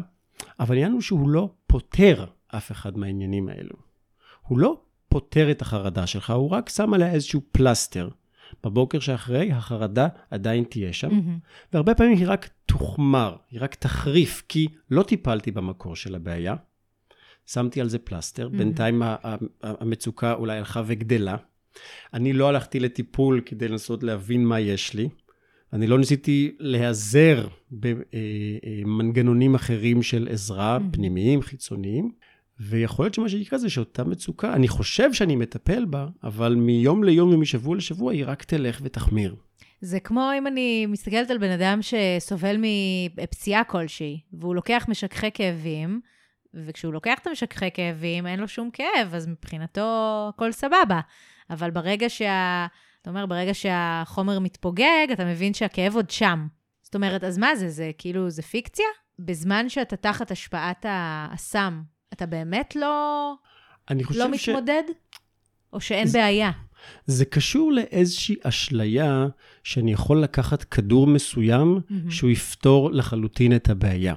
אבל 0.60 0.76
העניין 0.76 0.92
הוא 0.92 1.02
שהוא 1.02 1.30
לא 1.30 1.50
פותר 1.72 2.26
אף 2.48 2.72
אחד 2.72 2.98
מהעניינים 2.98 3.50
האלו. 3.50 3.76
הוא 4.42 4.60
לא 4.60 4.82
פותר 5.10 5.52
את 5.52 5.62
החרדה 5.62 6.08
שלך, 6.08 6.30
הוא 6.30 6.50
רק 6.50 6.70
שם 6.70 6.94
עליה 6.94 7.14
איזשהו 7.14 7.42
פלסטר. 7.52 8.10
בבוקר 8.64 9.00
שאחרי, 9.00 9.52
החרדה 9.52 10.08
עדיין 10.32 10.64
תהיה 10.64 10.94
שם, 10.94 11.10
mm-hmm. 11.10 11.74
והרבה 11.74 11.96
פעמים 11.96 12.18
היא 12.18 12.26
רק 12.28 12.50
תוחמר, 12.66 13.36
היא 13.52 13.62
רק 13.62 13.76
תחריף, 13.76 14.44
כי 14.48 14.68
לא 14.92 15.04
טיפלתי 15.04 15.52
במקור 15.52 15.96
של 15.96 16.16
הבעיה, 16.16 16.56
שמתי 17.46 17.82
על 17.82 17.90
זה 17.90 18.00
פלסטר, 18.00 18.48
mm-hmm. 18.48 18.58
בינתיים 18.58 19.02
המצוקה 19.62 20.34
אולי 20.34 20.58
הלכה 20.58 20.82
וגדלה. 20.86 21.36
אני 22.14 22.34
לא 22.34 22.50
הלכתי 22.50 22.80
לטיפול 22.80 23.42
כדי 23.46 23.68
לנסות 23.68 24.04
להבין 24.04 24.46
מה 24.46 24.60
יש 24.60 24.94
לי. 24.94 25.10
אני 25.74 25.88
לא 25.88 26.00
ניסיתי 26.00 26.56
להיעזר 26.60 27.48
במנגנונים 27.72 29.56
אחרים 29.56 30.04
של 30.04 30.28
עזרה, 30.32 30.78
mm-hmm. 30.78 30.94
פנימיים, 30.96 31.42
חיצוניים. 31.42 32.12
ויכול 32.60 33.06
להיות 33.06 33.14
שמה 33.14 33.30
שיקרה 33.30 33.60
זה 33.60 33.70
שאותה 33.70 34.04
מצוקה, 34.04 34.54
אני 34.54 34.68
חושב 34.68 35.14
שאני 35.14 35.36
מטפל 35.36 35.86
בה, 35.86 36.08
אבל 36.24 36.56
מיום 36.56 37.04
ליום 37.04 37.34
ומשבוע 37.34 37.76
לשבוע 37.76 38.12
היא 38.14 38.24
רק 38.28 38.44
תלך 38.44 38.80
ותחמיר. 38.84 39.36
זה 39.82 40.00
כמו 40.00 40.30
אם 40.38 40.48
אני 40.48 40.86
מסתכלת 40.86 41.32
על 41.32 41.38
בן 41.38 41.52
אדם 41.52 41.80
שסובל 41.82 42.56
מפציעה 42.60 43.64
כלשהי, 43.64 44.20
והוא 44.34 44.56
לוקח 44.56 44.86
משככי 44.90 45.32
כאבים, 45.34 46.02
וכשהוא 46.54 46.94
לוקח 46.94 47.20
את 47.22 47.28
המשככי 47.28 47.72
כאבים, 47.74 48.28
אין 48.28 48.40
לו 48.40 48.48
שום 48.48 48.70
כאב, 48.74 49.14
אז 49.14 49.28
מבחינתו 49.28 50.26
הכל 50.36 50.52
סבבה. 50.52 51.00
אבל 51.50 51.72
ברגע 51.72 52.10
שה... 52.10 52.68
אתה 53.02 53.10
אומר, 53.10 53.26
ברגע 53.26 53.54
שהחומר 53.54 54.40
מתפוגג, 54.40 55.08
אתה 55.14 55.26
מבין 55.26 55.54
שהכאב 55.54 55.96
עוד 55.96 56.10
שם. 56.10 56.48
זאת 56.82 56.96
אומרת, 56.96 57.24
אז 57.24 57.38
מה 57.38 57.56
זה? 57.56 57.70
זה 57.70 57.92
כאילו, 57.98 58.30
זה 58.30 58.42
פיקציה? 58.42 58.86
בזמן 59.20 59.70
שאתה 59.70 59.96
תחת 59.96 60.32
השפעת 60.32 60.86
הסם, 60.90 61.82
אתה 62.14 62.26
באמת 62.26 62.76
לא, 62.76 63.34
אני 63.90 64.04
חושב 64.04 64.20
לא 64.20 64.30
מתמודד? 64.30 64.84
ש... 64.88 64.92
או 65.74 65.82
שאין 65.82 66.08
זה, 66.08 66.20
בעיה? 66.20 66.52
זה 67.06 67.26
קשור 67.26 67.72
לאיזושהי 67.72 68.36
אשליה 68.44 69.28
שאני 69.64 69.92
יכול 69.92 70.24
לקחת 70.24 70.64
כדור 70.64 71.08
מסוים 71.08 71.80
mm-hmm. 71.80 72.12
שהוא 72.12 72.30
יפתור 72.30 72.92
לחלוטין 72.92 73.56
את 73.56 73.70
הבעיה. 73.70 74.16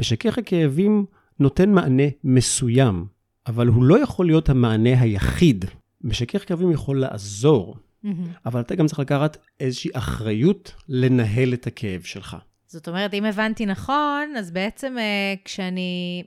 משכך 0.00 0.38
הכאבים 0.38 1.06
נותן 1.40 1.72
מענה 1.72 2.02
מסוים, 2.24 3.06
אבל 3.46 3.66
הוא 3.66 3.84
לא 3.84 4.02
יכול 4.02 4.26
להיות 4.26 4.48
המענה 4.48 5.00
היחיד. 5.00 5.64
משכך 6.00 6.48
כאבים 6.48 6.70
יכול 6.70 7.00
לעזור, 7.00 7.76
mm-hmm. 8.04 8.08
אבל 8.46 8.60
אתה 8.60 8.74
גם 8.74 8.86
צריך 8.86 8.98
לקחת 8.98 9.36
איזושהי 9.60 9.90
אחריות 9.94 10.74
לנהל 10.88 11.54
את 11.54 11.66
הכאב 11.66 12.02
שלך. 12.02 12.36
זאת 12.66 12.88
אומרת, 12.88 13.14
אם 13.14 13.24
הבנתי 13.24 13.66
נכון, 13.66 14.34
אז 14.38 14.50
בעצם 14.50 14.96
אה, 14.98 15.34
כשאני 15.44 16.22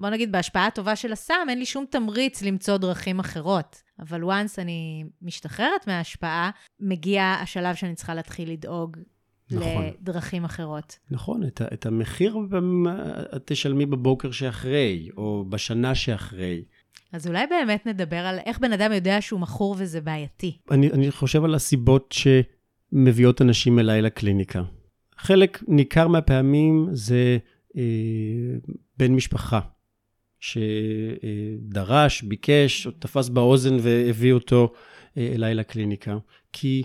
בוא 0.00 0.10
נגיד, 0.10 0.32
בהשפעה 0.32 0.66
הטובה 0.66 0.96
של 0.96 1.12
הסם, 1.12 1.46
אין 1.48 1.58
לי 1.58 1.66
שום 1.66 1.84
תמריץ 1.90 2.42
למצוא 2.42 2.76
דרכים 2.76 3.18
אחרות. 3.20 3.82
אבל 3.98 4.22
once 4.22 4.54
אני 4.58 5.04
משתחררת 5.22 5.86
מההשפעה, 5.86 6.50
מגיע 6.80 7.22
השלב 7.22 7.74
שאני 7.74 7.94
צריכה 7.94 8.14
להתחיל 8.14 8.52
לדאוג 8.52 8.96
נכון. 9.50 9.84
לדרכים 10.00 10.44
אחרות. 10.44 10.98
נכון, 11.10 11.42
את, 11.46 11.62
את 11.72 11.86
המחיר 11.86 12.36
את 13.36 13.42
תשלמי 13.44 13.86
בבוקר 13.86 14.30
שאחרי, 14.30 15.08
או 15.16 15.44
בשנה 15.48 15.94
שאחרי. 15.94 16.64
אז 17.12 17.26
אולי 17.26 17.46
באמת 17.46 17.86
נדבר 17.86 18.16
על 18.16 18.38
איך 18.46 18.58
בן 18.58 18.72
אדם 18.72 18.92
יודע 18.92 19.20
שהוא 19.20 19.40
מכור 19.40 19.76
וזה 19.78 20.00
בעייתי. 20.00 20.58
אני, 20.70 20.90
אני 20.90 21.10
חושב 21.10 21.44
על 21.44 21.54
הסיבות 21.54 22.14
שמביאות 22.92 23.42
אנשים 23.42 23.78
אליי 23.78 24.02
לקליניקה. 24.02 24.62
חלק 25.18 25.62
ניכר 25.68 26.08
מהפעמים 26.08 26.88
זה 26.92 27.38
אה, 27.76 27.82
בן 28.96 29.12
משפחה 29.12 29.60
שדרש, 30.40 32.22
ביקש, 32.22 32.86
או 32.86 32.90
תפס 32.90 33.28
באוזן 33.28 33.76
והביא 33.80 34.32
אותו 34.32 34.72
אה, 35.16 35.30
אליי 35.34 35.54
לקליניקה, 35.54 36.18
כי 36.52 36.82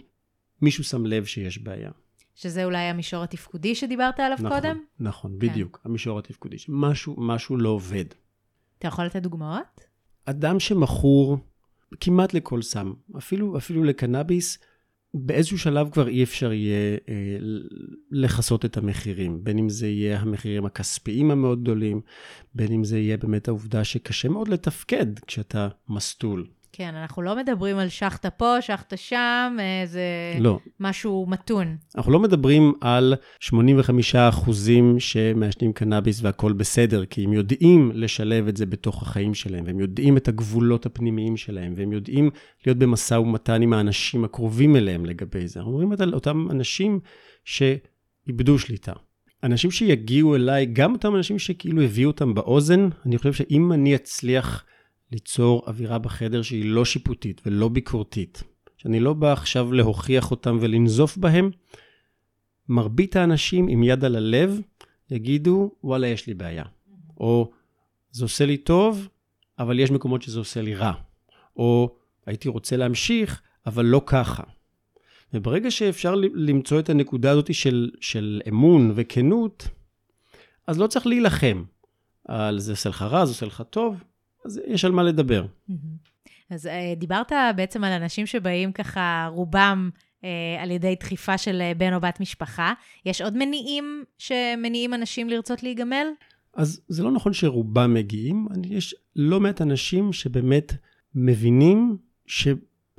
מישהו 0.62 0.84
שם 0.84 1.06
לב 1.06 1.26
שיש 1.26 1.58
בעיה. 1.58 1.92
שזה 2.36 2.66
אולי 2.66 2.78
המישור 2.78 3.24
התפקודי 3.24 3.76
שדיברת 3.76 4.20
עליו 4.20 4.38
נכון, 4.42 4.60
קודם? 4.60 4.80
נכון, 5.00 5.32
כן. 5.32 5.48
בדיוק, 5.48 5.82
המישור 5.86 6.20
התפקודי, 6.20 6.58
שמשהו 6.58 7.16
משהו 7.18 7.58
לא 7.58 7.70
עובד. 7.70 8.06
אתה 8.80 8.88
יכול 8.88 9.06
לתת 9.06 9.22
דוגמאות? 9.22 9.93
אדם 10.26 10.60
שמכור 10.60 11.38
כמעט 12.00 12.34
לכל 12.34 12.62
סם, 12.62 12.94
אפילו, 13.18 13.58
אפילו 13.58 13.84
לקנאביס, 13.84 14.60
באיזשהו 15.14 15.60
שלב 15.60 15.90
כבר 15.90 16.08
אי 16.08 16.24
אפשר 16.24 16.54
יהיה 16.54 16.98
אה, 17.10 17.38
לכסות 18.12 18.66
את 18.66 18.78
המחירים, 18.78 19.44
בין 19.44 19.58
אם 19.58 19.70
זה 19.70 19.88
יהיה 19.88 20.20
המחירים 20.20 20.66
הכספיים 20.66 21.32
המאוד 21.32 21.62
גדולים, 21.62 22.02
בין 22.56 22.72
אם 22.72 22.84
זה 22.84 23.00
יהיה 23.00 23.18
באמת 23.18 23.48
העובדה 23.48 23.84
שקשה 23.84 24.30
מאוד 24.30 24.48
לתפקד 24.48 25.20
כשאתה 25.20 25.68
מסטול. 25.90 26.48
כן, 26.76 26.96
אנחנו 26.96 27.22
לא 27.22 27.36
מדברים 27.36 27.78
על 27.78 27.90
שחטה 27.90 28.30
פה, 28.30 28.62
שחטה 28.62 28.98
שם, 28.98 29.58
זה 29.86 30.02
לא. 30.40 30.60
משהו 30.80 31.26
מתון. 31.30 31.78
אנחנו 31.96 32.12
לא 32.12 32.20
מדברים 32.20 32.74
על 32.82 33.14
85 33.40 34.16
אחוזים 34.16 35.00
שמעשנים 35.00 35.74
קנאביס 35.74 36.22
והכול 36.24 36.54
בסדר, 36.54 37.06
כי 37.06 37.24
הם 37.24 37.34
יודעים 37.34 37.92
לשלב 37.94 38.48
את 38.48 38.58
זה 38.58 38.66
בתוך 38.66 39.02
החיים 39.02 39.34
שלהם, 39.34 39.64
והם 39.68 39.80
יודעים 39.80 40.18
את 40.18 40.28
הגבולות 40.28 40.86
הפנימיים 40.86 41.38
שלהם, 41.38 41.74
והם 41.76 41.92
יודעים 41.92 42.30
להיות 42.66 42.78
במשא 42.78 43.14
ומתן 43.14 43.62
עם 43.62 43.74
האנשים 43.74 44.24
הקרובים 44.24 44.76
אליהם 44.76 45.06
לגבי 45.06 45.48
זה. 45.48 45.60
אנחנו 45.60 45.72
מדברים 45.72 45.92
על 46.00 46.14
אותם 46.14 46.48
אנשים 46.52 47.00
שאיבדו 47.46 48.60
שליטה. 48.60 48.94
אנשים 49.44 49.72
שיגיעו 49.72 50.36
אליי, 50.36 50.66
גם 50.66 50.94
אותם 50.94 51.16
אנשים 51.16 51.40
שכאילו 51.40 51.82
הביאו 51.82 52.12
אותם 52.12 52.34
באוזן, 52.34 52.90
אני 53.06 53.18
חושב 53.18 53.34
שאם 53.34 53.74
אני 53.74 53.96
אצליח... 53.96 54.66
ליצור 55.14 55.64
אווירה 55.68 55.98
בחדר 55.98 56.42
שהיא 56.42 56.66
לא 56.66 56.86
שיפוטית 56.86 57.42
ולא 57.46 57.68
ביקורתית, 57.70 58.44
שאני 58.78 59.00
לא 59.00 59.14
בא 59.14 59.32
עכשיו 59.34 59.72
להוכיח 59.72 60.32
אותם 60.32 60.58
ולנזוף 60.62 61.18
בהם, 61.18 61.52
מרבית 62.70 63.16
האנשים 63.16 63.68
עם 63.68 63.84
יד 63.84 64.06
על 64.06 64.16
הלב 64.16 64.62
יגידו, 65.12 65.72
וואלה, 65.84 66.08
יש 66.08 66.28
לי 66.28 66.34
בעיה. 66.34 66.64
או, 67.20 67.52
זה 68.12 68.26
עושה 68.26 68.46
לי 68.46 68.58
טוב, 68.58 69.08
אבל 69.60 69.80
יש 69.80 69.92
מקומות 69.92 70.22
שזה 70.22 70.40
עושה 70.40 70.62
לי 70.62 70.76
רע. 70.76 70.94
או, 71.58 71.96
הייתי 72.26 72.50
רוצה 72.50 72.78
להמשיך, 72.78 73.42
אבל 73.66 73.86
לא 73.86 74.02
ככה. 74.06 74.44
וברגע 75.34 75.72
שאפשר 75.72 76.16
למצוא 76.34 76.80
את 76.80 76.90
הנקודה 76.90 77.32
הזאת 77.32 77.54
של, 77.54 77.92
של 78.02 78.42
אמון 78.50 78.92
וכנות, 78.96 79.68
אז 80.68 80.80
לא 80.80 80.88
צריך 80.88 81.08
להילחם 81.08 81.64
על 82.28 82.60
זה 82.60 82.72
עושה 82.72 82.90
לך 82.90 83.02
רע, 83.02 83.26
זה 83.26 83.32
עושה 83.32 83.46
לך 83.46 83.64
טוב, 83.70 84.04
אז 84.46 84.62
יש 84.68 84.86
על 84.86 84.92
מה 84.92 85.04
לדבר. 85.04 85.46
אז 86.50 86.68
אה, 86.68 86.94
דיברת 86.98 87.32
בעצם 87.56 87.84
על 87.84 87.92
אנשים 87.92 88.26
שבאים 88.26 88.72
ככה, 88.72 89.30
רובם 89.32 89.90
אה, 90.24 90.64
על 90.64 90.72
ידי 90.72 90.96
דחיפה 91.00 91.38
של 91.38 91.62
אה, 91.62 91.72
בן 91.78 91.94
או 91.94 92.02
בת 92.02 92.20
משפחה. 92.20 92.74
יש 93.06 93.22
עוד 93.22 93.38
מניעים 93.38 94.04
שמניעים 94.18 94.94
אנשים 94.94 95.30
לרצות 95.30 95.64
להיגמל? 95.64 96.08
אז 96.54 96.82
זה 96.88 97.04
לא 97.04 97.12
נכון 97.12 97.34
שרובם 97.34 97.94
מגיעים, 97.94 98.48
יש 98.66 98.96
לא 99.16 99.40
מעט 99.40 99.62
אנשים 99.62 100.14
שבאמת 100.14 100.74
מבינים 101.16 101.98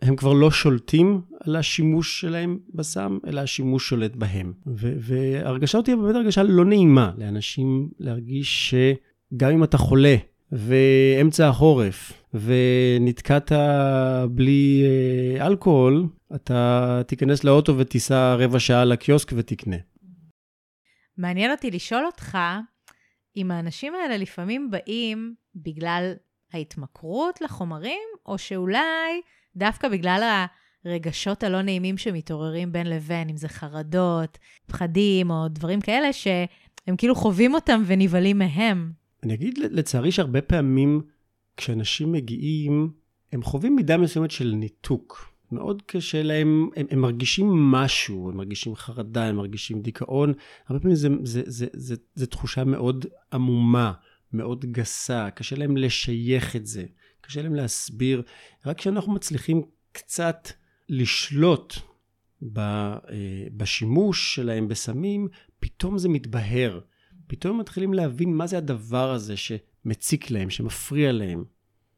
הם 0.03 0.17
כבר 0.17 0.33
לא 0.33 0.51
שולטים 0.51 1.21
על 1.41 1.57
השימוש 1.57 2.21
שלהם 2.21 2.59
בסם, 2.75 3.19
אלא 3.27 3.41
השימוש 3.41 3.89
שולט 3.89 4.17
בהם. 4.17 4.53
וההרגשה 4.67 5.79
אותי 5.79 5.97
באמת 5.97 6.15
הרגשה 6.15 6.43
לא 6.43 6.65
נעימה 6.65 7.13
לאנשים 7.19 7.91
להרגיש 7.99 8.75
שגם 8.75 9.51
אם 9.51 9.65
אתה 9.65 9.79
חולה 9.79 10.17
ואמצע 10.55 11.49
החורף, 11.49 12.13
ונתקעת 12.35 13.53
בלי 14.31 14.85
אה, 14.85 15.47
אלכוהול, 15.47 16.07
אתה 16.35 17.01
תיכנס 17.07 17.45
לאוטו 17.45 17.79
ותיסע 17.79 18.35
רבע 18.35 18.61
שעה 18.61 18.85
לקיוסק 18.85 19.33
ותקנה. 19.37 19.77
מעניין 21.19 21.51
אותי 21.51 21.71
לשאול 21.71 22.07
אותך, 22.07 22.39
אם 23.37 23.51
האנשים 23.51 23.95
האלה 23.95 24.17
לפעמים 24.17 24.71
באים 24.71 25.35
בגלל 25.55 26.13
ההתמכרות 26.53 27.41
לחומרים, 27.41 28.03
או 28.27 28.39
שאולי 28.39 29.21
דווקא 29.57 29.89
בגלל 29.89 30.45
הרגשות 30.85 31.43
הלא 31.43 31.63
נעימים 31.63 31.99
שמתעוררים 31.99 32.73
בין 32.73 32.87
לבין, 32.87 33.29
אם 33.29 33.37
זה 33.37 33.49
חרדות, 33.49 34.39
פחדים 34.67 35.31
או 35.31 35.49
דברים 35.49 35.81
כאלה, 35.81 36.13
שהם 36.13 36.97
כאילו 36.99 37.15
חווים 37.15 37.55
אותם 37.55 37.83
ונבהלים 37.87 38.39
מהם. 38.39 39.04
אני 39.25 39.35
אגיד 39.35 39.59
לצערי 39.59 40.13
שהרבה 40.13 40.43
פעמים 40.43 41.03
כשאנשים 41.57 42.13
מגיעים, 42.13 42.91
הם 43.33 43.43
חווים 43.43 43.77
מידה 43.77 43.97
מסוימת 43.97 44.31
של 44.31 44.53
ניתוק. 44.55 45.35
מאוד 45.53 45.83
קשה 45.87 46.23
להם, 46.23 46.69
הם, 46.77 46.87
הם 46.91 46.99
מרגישים 46.99 47.47
משהו, 47.47 48.31
הם 48.31 48.37
מרגישים 48.37 48.75
חרדה, 48.75 49.25
הם 49.25 49.37
מרגישים 49.37 49.83
דיכאון. 49.83 50.33
הרבה 50.69 50.81
פעמים 50.81 50.97
זה, 50.97 51.09
זה, 51.23 51.43
זה, 51.47 51.67
זה, 51.73 51.95
זה 52.15 52.27
תחושה 52.27 52.65
מאוד 52.65 53.07
עמומה, 53.33 53.93
מאוד 54.33 54.65
גסה, 54.65 55.31
קשה 55.31 55.57
להם 55.57 55.77
לשייך 55.77 56.57
את 56.57 56.67
זה, 56.67 56.85
קשה 57.21 57.43
להם 57.43 57.55
להסביר. 57.55 58.23
רק 58.67 58.79
כשאנחנו 58.79 59.13
מצליחים 59.13 59.63
קצת 59.93 60.49
לשלוט 60.89 61.75
אה, 62.59 62.97
בשימוש 63.57 64.35
שלהם 64.35 64.69
בסמים, 64.69 65.29
פתאום 65.61 65.99
זה 65.99 66.09
מתבהר. 66.09 66.81
פתאום 67.27 67.55
הם 67.55 67.61
מתחילים 67.61 67.95
להבין 67.95 68.37
מה 68.37 68.47
זה 68.47 68.59
הדבר 68.59 69.11
הזה 69.11 69.35
שמציק 69.37 70.31
להם, 70.31 70.51
שמפריע 70.51 71.13
להם. 71.13 71.45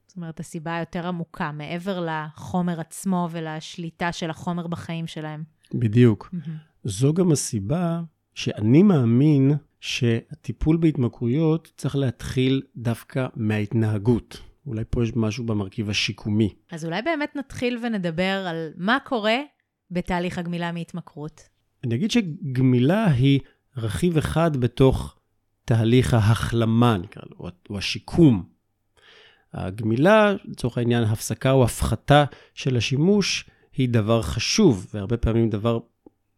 זאת 0.06 0.16
אומרת, 0.16 0.40
הסיבה 0.40 0.76
היותר 0.76 1.06
עמוקה, 1.06 1.52
מעבר 1.52 2.06
לחומר 2.06 2.80
עצמו 2.80 3.28
ולשליטה 3.30 4.12
של 4.12 4.30
החומר 4.30 4.66
בחיים 4.66 5.06
שלהם. 5.06 5.44
בדיוק. 5.74 6.30
Mm-hmm. 6.34 6.50
זו 6.84 7.14
גם 7.14 7.32
הסיבה 7.32 8.00
שאני 8.34 8.82
מאמין 8.82 9.52
שהטיפול 9.80 10.76
בהתמכרויות 10.76 11.72
צריך 11.76 11.96
להתחיל 11.96 12.62
דווקא 12.76 13.26
מההתנהגות. 13.36 14.42
אולי 14.66 14.84
פה 14.90 15.02
יש 15.02 15.12
משהו 15.16 15.44
במרכיב 15.44 15.90
השיקומי. 15.90 16.54
אז 16.70 16.84
אולי 16.84 17.02
באמת 17.02 17.36
נתחיל 17.36 17.78
ונדבר 17.82 18.46
על 18.48 18.72
מה 18.76 18.98
קורה 19.04 19.36
בתהליך 19.90 20.38
הגמילה 20.38 20.72
מהתמכרות. 20.72 21.40
אני 21.84 21.94
אגיד 21.94 22.10
שגמילה 22.10 23.04
היא 23.10 23.40
רכיב 23.76 24.16
אחד 24.18 24.56
בתוך 24.56 25.16
תהליך 25.64 26.14
ההחלמה, 26.14 26.96
נקרא 26.96 27.22
לו, 27.30 27.50
או 27.70 27.78
השיקום. 27.78 28.44
הגמילה, 29.52 30.34
לצורך 30.44 30.78
העניין, 30.78 31.04
הפסקה 31.04 31.50
או 31.50 31.64
הפחתה 31.64 32.24
של 32.54 32.76
השימוש, 32.76 33.50
היא 33.76 33.88
דבר 33.88 34.22
חשוב, 34.22 34.86
והרבה 34.94 35.16
פעמים 35.16 35.50
דבר 35.50 35.78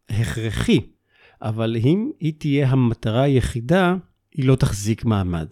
הכרחי, 0.08 0.80
אבל 1.42 1.76
אם 1.76 2.10
היא 2.20 2.32
תהיה 2.38 2.68
המטרה 2.68 3.22
היחידה, 3.22 3.96
היא 4.32 4.46
לא 4.46 4.56
תחזיק 4.56 5.04
מעמד. 5.04 5.48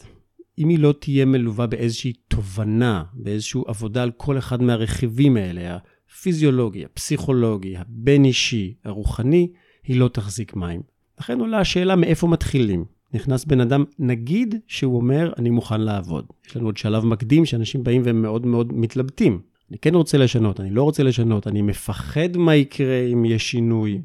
אם 0.59 0.69
היא 0.69 0.78
לא 0.78 0.95
תהיה 1.00 1.25
מלווה 1.25 1.66
באיזושהי 1.66 2.12
תובנה, 2.12 3.05
באיזושהי 3.14 3.61
עבודה 3.66 4.02
על 4.02 4.11
כל 4.16 4.38
אחד 4.38 4.62
מהרכיבים 4.62 5.37
האלה, 5.37 5.78
הפיזיולוגי, 6.11 6.85
הפסיכולוגי, 6.85 7.76
הבין-אישי, 7.76 8.75
הרוחני, 8.85 9.52
היא 9.85 10.00
לא 10.00 10.09
תחזיק 10.09 10.57
מים. 10.57 10.96
לכן 11.20 11.40
עולה 11.40 11.61
השאלה 11.61 11.96
מאיפה 11.96 12.26
מתחילים. 12.26 12.85
נכנס 13.14 13.44
בן 13.44 13.61
אדם, 13.61 13.85
נגיד 13.99 14.54
שהוא 14.66 14.96
אומר, 14.96 15.32
אני 15.38 15.50
מוכן 15.50 15.80
לעבוד. 15.80 16.26
יש 16.46 16.56
לנו 16.56 16.66
עוד 16.66 16.76
שלב 16.76 17.04
מקדים 17.04 17.44
שאנשים 17.44 17.85
באים 17.85 18.02
והם 18.04 18.23
מאוד 18.23 18.46
מאוד 18.46 18.73
מתלבטים. 18.73 19.40
אני 19.70 19.78
כן 19.78 19.94
רוצה 19.94 20.18
לשנות, 20.18 20.61
אני 20.61 20.70
לא 20.70 20.82
רוצה 20.82 21.02
לשנות, 21.02 21.46
אני 21.46 21.62
מפחד 21.62 22.37
מה 22.37 22.55
יקרה 22.55 23.00
אם 23.12 23.24
יש 23.24 23.50
שינוי. 23.50 24.00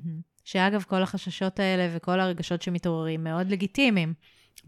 שאגב, 0.46 0.84
כל 0.88 1.02
החששות 1.02 1.60
האלה 1.60 1.90
וכל 1.96 2.20
הרגשות 2.20 2.62
שמתעוררים 2.62 3.24
מאוד 3.24 3.50
לגיטימיים. 3.50 4.14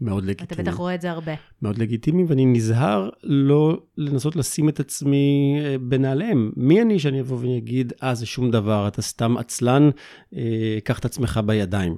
מאוד 0.00 0.24
לגיטימיים. 0.24 0.62
אתה 0.62 0.70
בטח 0.70 0.78
רואה 0.78 0.94
את 0.94 1.00
זה 1.00 1.10
הרבה. 1.10 1.32
מאוד 1.62 1.78
לגיטימיים, 1.78 2.26
ואני 2.28 2.46
נזהר 2.46 3.10
לא 3.22 3.82
לנסות 3.96 4.36
לשים 4.36 4.68
את 4.68 4.80
עצמי 4.80 5.56
אה, 5.60 5.76
בנעליהם. 5.78 6.52
מי 6.56 6.82
אני 6.82 6.98
שאני 6.98 7.20
אבוא 7.20 7.38
ואני 7.38 7.58
אגיד, 7.58 7.92
אה, 8.02 8.14
זה 8.14 8.26
שום 8.26 8.50
דבר, 8.50 8.88
אתה 8.88 9.02
סתם 9.02 9.36
עצלן, 9.36 9.90
אה, 10.36 10.78
קח 10.84 10.98
את 10.98 11.04
עצמך 11.04 11.40
בידיים. 11.46 11.96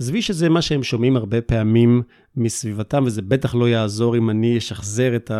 עזבי 0.00 0.22
שזה 0.22 0.48
מה 0.48 0.62
שהם 0.62 0.82
שומעים 0.82 1.16
הרבה 1.16 1.40
פעמים 1.40 2.02
מסביבתם, 2.36 3.04
וזה 3.06 3.22
בטח 3.22 3.54
לא 3.54 3.68
יעזור 3.68 4.16
אם 4.16 4.30
אני 4.30 4.58
אשחזר 4.58 5.16
את 5.16 5.30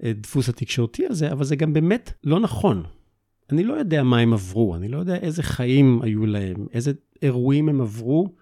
הדפוס 0.00 0.48
התקשורתי 0.48 1.06
הזה, 1.06 1.32
אבל 1.32 1.44
זה 1.44 1.56
גם 1.56 1.72
באמת 1.72 2.12
לא 2.24 2.40
נכון. 2.40 2.82
אני 3.52 3.64
לא 3.64 3.74
יודע 3.74 4.02
מה 4.02 4.18
הם 4.18 4.32
עברו, 4.32 4.76
אני 4.76 4.88
לא 4.88 4.98
יודע 4.98 5.16
איזה 5.16 5.42
חיים 5.42 6.00
היו 6.02 6.26
להם, 6.26 6.66
איזה 6.72 6.92
אירועים 7.22 7.68
הם 7.68 7.80
עברו, 7.80 8.34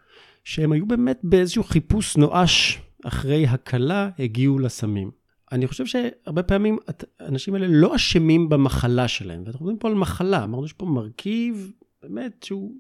שהם 0.45 0.73
היו 0.73 0.87
באמת 0.87 1.21
באיזשהו 1.23 1.65
חיפוש 1.65 2.17
נואש 2.17 2.83
אחרי 3.05 3.47
הקלה, 3.47 4.11
הגיעו 4.19 4.59
לסמים. 4.59 5.11
אני 5.53 5.67
חושב 5.67 5.87
שהרבה 5.87 6.43
פעמים 6.43 6.79
האנשים 7.21 7.55
האלה 7.55 7.67
לא 7.69 7.97
אשמים 7.97 8.49
במחלה 8.49 9.09
שלהם, 9.09 9.43
ואנחנו 9.45 9.65
מדברים 9.65 9.79
פה 9.79 9.89
על 9.89 9.95
מחלה, 9.95 10.45
אמרנו 10.45 10.67
שיש 10.67 10.73
פה 10.73 10.87
מרכיב 10.87 11.73
באמת 12.03 12.43
שהוא 12.43 12.73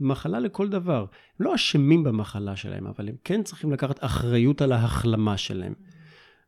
מחלה 0.00 0.40
לכל 0.40 0.68
דבר. 0.68 1.00
הם 1.00 1.46
לא 1.46 1.54
אשמים 1.54 2.04
במחלה 2.04 2.56
שלהם, 2.56 2.86
אבל 2.86 3.08
הם 3.08 3.14
כן 3.24 3.42
צריכים 3.42 3.72
לקחת 3.72 4.04
אחריות 4.04 4.62
על 4.62 4.72
ההחלמה 4.72 5.36
שלהם. 5.36 5.74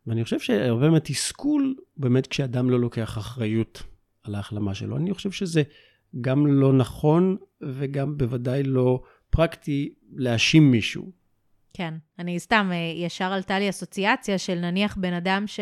ואני 0.06 0.24
חושב 0.24 0.40
שהרבה 0.40 0.90
מהתסכול, 0.90 1.74
באמת 1.96 2.26
כשאדם 2.26 2.70
לא 2.70 2.80
לוקח 2.80 3.18
אחריות 3.18 3.82
על 4.22 4.34
ההחלמה 4.34 4.74
שלו, 4.74 4.96
אני 4.96 5.14
חושב 5.14 5.30
שזה 5.30 5.62
גם 6.20 6.46
לא 6.46 6.72
נכון 6.72 7.36
וגם 7.62 8.18
בוודאי 8.18 8.62
לא 8.62 9.02
פרקטי 9.30 9.94
להאשים 10.16 10.70
מישהו. 10.70 11.10
כן, 11.74 11.94
אני 12.18 12.40
סתם, 12.40 12.70
אה, 12.72 13.04
ישר 13.06 13.24
עלתה 13.24 13.58
לי 13.58 13.70
אסוציאציה 13.70 14.38
של 14.38 14.54
נניח 14.54 14.96
בן 14.96 15.12
אדם 15.12 15.46
ש... 15.46 15.60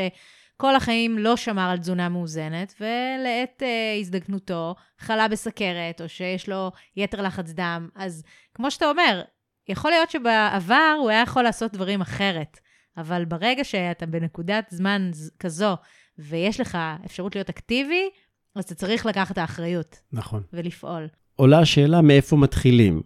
כל 0.57 0.77
החיים 0.77 1.19
לא 1.19 1.37
שמר 1.37 1.71
על 1.71 1.79
תזונה 1.79 2.09
מאוזנת, 2.09 2.75
ולעת 2.81 3.62
uh, 3.62 4.01
הזדקנותו 4.01 4.75
חלה 4.99 5.29
בסכרת, 5.29 6.01
או 6.01 6.09
שיש 6.09 6.49
לו 6.49 6.71
יתר 6.97 7.23
לחץ 7.23 7.53
דם. 7.53 7.88
אז 7.95 8.23
כמו 8.55 8.71
שאתה 8.71 8.90
אומר, 8.90 9.23
יכול 9.69 9.90
להיות 9.90 10.11
שבעבר 10.11 10.97
הוא 11.01 11.11
היה 11.11 11.23
יכול 11.23 11.42
לעשות 11.42 11.73
דברים 11.73 12.01
אחרת, 12.01 12.61
אבל 12.97 13.25
ברגע 13.25 13.64
שאתה 13.64 14.07
בנקודת 14.07 14.66
זמן 14.71 15.11
כזו, 15.38 15.77
ויש 16.19 16.61
לך 16.61 16.79
אפשרות 17.05 17.35
להיות 17.35 17.49
אקטיבי, 17.49 18.09
אז 18.55 18.64
אתה 18.64 18.75
צריך 18.75 19.07
לקחת 19.07 19.33
את 19.33 19.38
האחריות. 19.38 20.01
נכון. 20.12 20.42
ולפעול. 20.53 21.09
עולה 21.37 21.59
השאלה 21.59 22.01
מאיפה 22.01 22.37
מתחילים. 22.37 23.03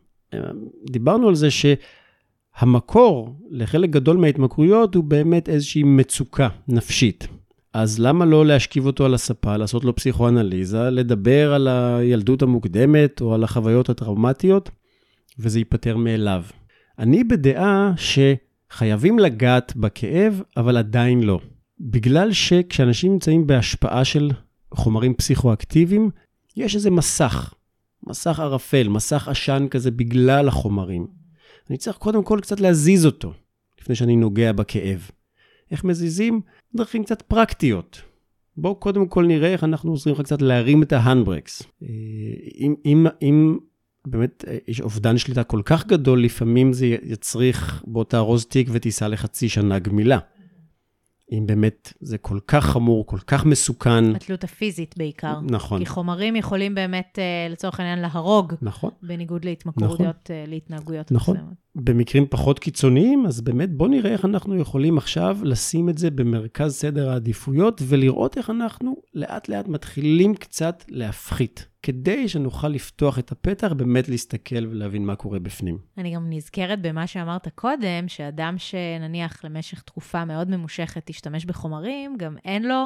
דיברנו 0.91 1.29
על 1.29 1.35
זה 1.35 1.49
שהמקור 1.51 3.37
לחלק 3.51 3.91
גדול 3.91 4.17
מההתמכרויות 4.17 4.95
הוא 4.95 5.05
באמת 5.05 5.49
איזושהי 5.49 5.83
מצוקה 5.83 6.49
נפשית. 6.69 7.29
אז 7.73 7.99
למה 7.99 8.25
לא 8.25 8.47
להשכיב 8.47 8.87
אותו 8.87 9.05
על 9.05 9.15
הספה, 9.15 9.57
לעשות 9.57 9.85
לו 9.85 9.97
פסיכואנליזה, 9.97 10.91
לדבר 10.91 11.55
על 11.55 11.69
הילדות 11.69 12.43
המוקדמת 12.43 13.21
או 13.21 13.35
על 13.35 13.45
החוויות 13.45 13.89
הטראומטיות, 13.89 14.71
וזה 15.39 15.59
ייפתר 15.59 15.97
מאליו. 15.97 16.45
אני 16.99 17.25
בדעה 17.25 17.93
שחייבים 17.97 19.19
לגעת 19.19 19.77
בכאב, 19.77 20.43
אבל 20.57 20.77
עדיין 20.77 21.23
לא. 21.23 21.41
בגלל 21.81 22.33
שכשאנשים 22.33 23.13
נמצאים 23.13 23.47
בהשפעה 23.47 24.05
של 24.05 24.31
חומרים 24.75 25.15
פסיכואקטיביים, 25.15 26.11
יש 26.57 26.75
איזה 26.75 26.91
מסך, 26.91 27.55
מסך 28.07 28.41
ערפל, 28.41 28.89
מסך 28.89 29.29
עשן 29.29 29.67
כזה 29.71 29.91
בגלל 29.91 30.49
החומרים. 30.49 31.07
אני 31.71 31.79
צריך 31.79 31.97
קודם 31.97 32.25
כל 32.25 32.39
קצת 32.43 32.61
להזיז 32.61 33.07
אותו, 33.07 33.33
לפני 33.81 33.95
שאני 33.95 34.17
נוגע 34.17 34.53
בכאב. 34.53 35.11
איך 35.71 35.85
מזיזים? 35.85 36.41
דרכים 36.75 37.05
קצת 37.05 37.23
פרקטיות. 37.23 38.03
בואו 38.57 38.75
קודם 38.75 39.07
כל 39.09 39.27
נראה 39.27 39.49
איך 39.53 39.65
אנחנו 39.65 39.91
עוזרים 39.91 40.15
לך 40.15 40.23
קצת 40.23 40.43
להרים 40.43 40.83
את 40.83 40.93
ההנדברקס. 40.93 41.63
אה, 41.83 41.89
אם, 42.59 42.75
אם, 42.85 43.07
אם 43.23 43.59
באמת 44.07 44.45
אה, 44.49 44.59
יש 44.69 44.81
אובדן 44.81 45.19
שליטה 45.19 45.45
כל 45.45 45.61
כך 45.65 45.87
גדול, 45.87 46.25
לפעמים 46.25 46.73
זה 46.73 46.87
יצריך 46.87 47.83
בוא 47.87 48.05
תארוז 48.05 48.45
תיק 48.45 48.69
ותיסע 48.73 49.09
לחצי 49.09 49.49
שנה 49.49 49.79
גמילה. 49.79 50.19
אם 51.33 51.47
באמת 51.47 51.93
זה 52.01 52.19
כל 52.19 52.39
כך 52.47 52.65
חמור, 52.65 53.07
כל 53.07 53.19
כך 53.27 53.45
מסוכן. 53.45 54.17
התלות 54.17 54.45
הפיזית 54.45 54.95
בעיקר. 54.99 55.41
נכון. 55.41 55.79
כי 55.79 55.87
חומרים 55.87 56.37
יכולים 56.37 56.75
באמת, 56.75 57.19
אה, 57.19 57.49
לצורך 57.53 57.81
העניין, 57.81 57.99
להרוג, 57.99 58.55
נכון. 58.63 58.91
בניגוד 59.03 59.45
להתמכרויות, 59.45 60.01
נכון. 60.01 60.13
אה, 60.31 60.45
להתנהגויות 60.47 61.13
נכון. 61.13 61.35
מסוימות. 61.35 61.55
במקרים 61.75 62.27
פחות 62.31 62.59
קיצוניים, 62.59 63.27
אז 63.27 63.41
באמת 63.41 63.73
בוא 63.73 63.89
נראה 63.89 64.13
איך 64.13 64.25
אנחנו 64.25 64.57
יכולים 64.57 64.99
עכשיו 64.99 65.39
לשים 65.43 65.89
את 65.89 65.99
זה 65.99 66.11
במרכז 66.11 66.75
סדר 66.75 67.11
העדיפויות 67.11 67.83
ולראות 67.85 68.39
איך 68.39 68.51
אנחנו 68.51 68.97
לאט 69.15 69.49
לאט 69.49 69.69
מתחילים 69.69 70.35
קצת 70.35 70.85
להפחית, 70.89 71.67
כדי 71.83 72.29
שנוכל 72.29 72.69
לפתוח 72.69 73.19
את 73.19 73.33
הפתח, 73.33 73.73
באמת 73.73 74.09
להסתכל 74.09 74.67
ולהבין 74.67 75.07
מה 75.07 75.17
קורה 75.17 75.39
בפנים. 75.39 75.79
אני 75.99 76.15
גם 76.15 76.27
נזכרת 76.31 76.83
במה 76.83 77.07
שאמרת 77.07 77.49
קודם, 77.49 78.09
שאדם 78.09 78.55
שנניח 78.59 79.45
למשך 79.45 79.83
תקופה 79.83 80.25
מאוד 80.25 80.51
ממושכת 80.51 81.11
ישתמש 81.11 81.45
בחומרים, 81.45 82.17
גם 82.17 82.37
אין 82.45 82.69
לו, 82.69 82.85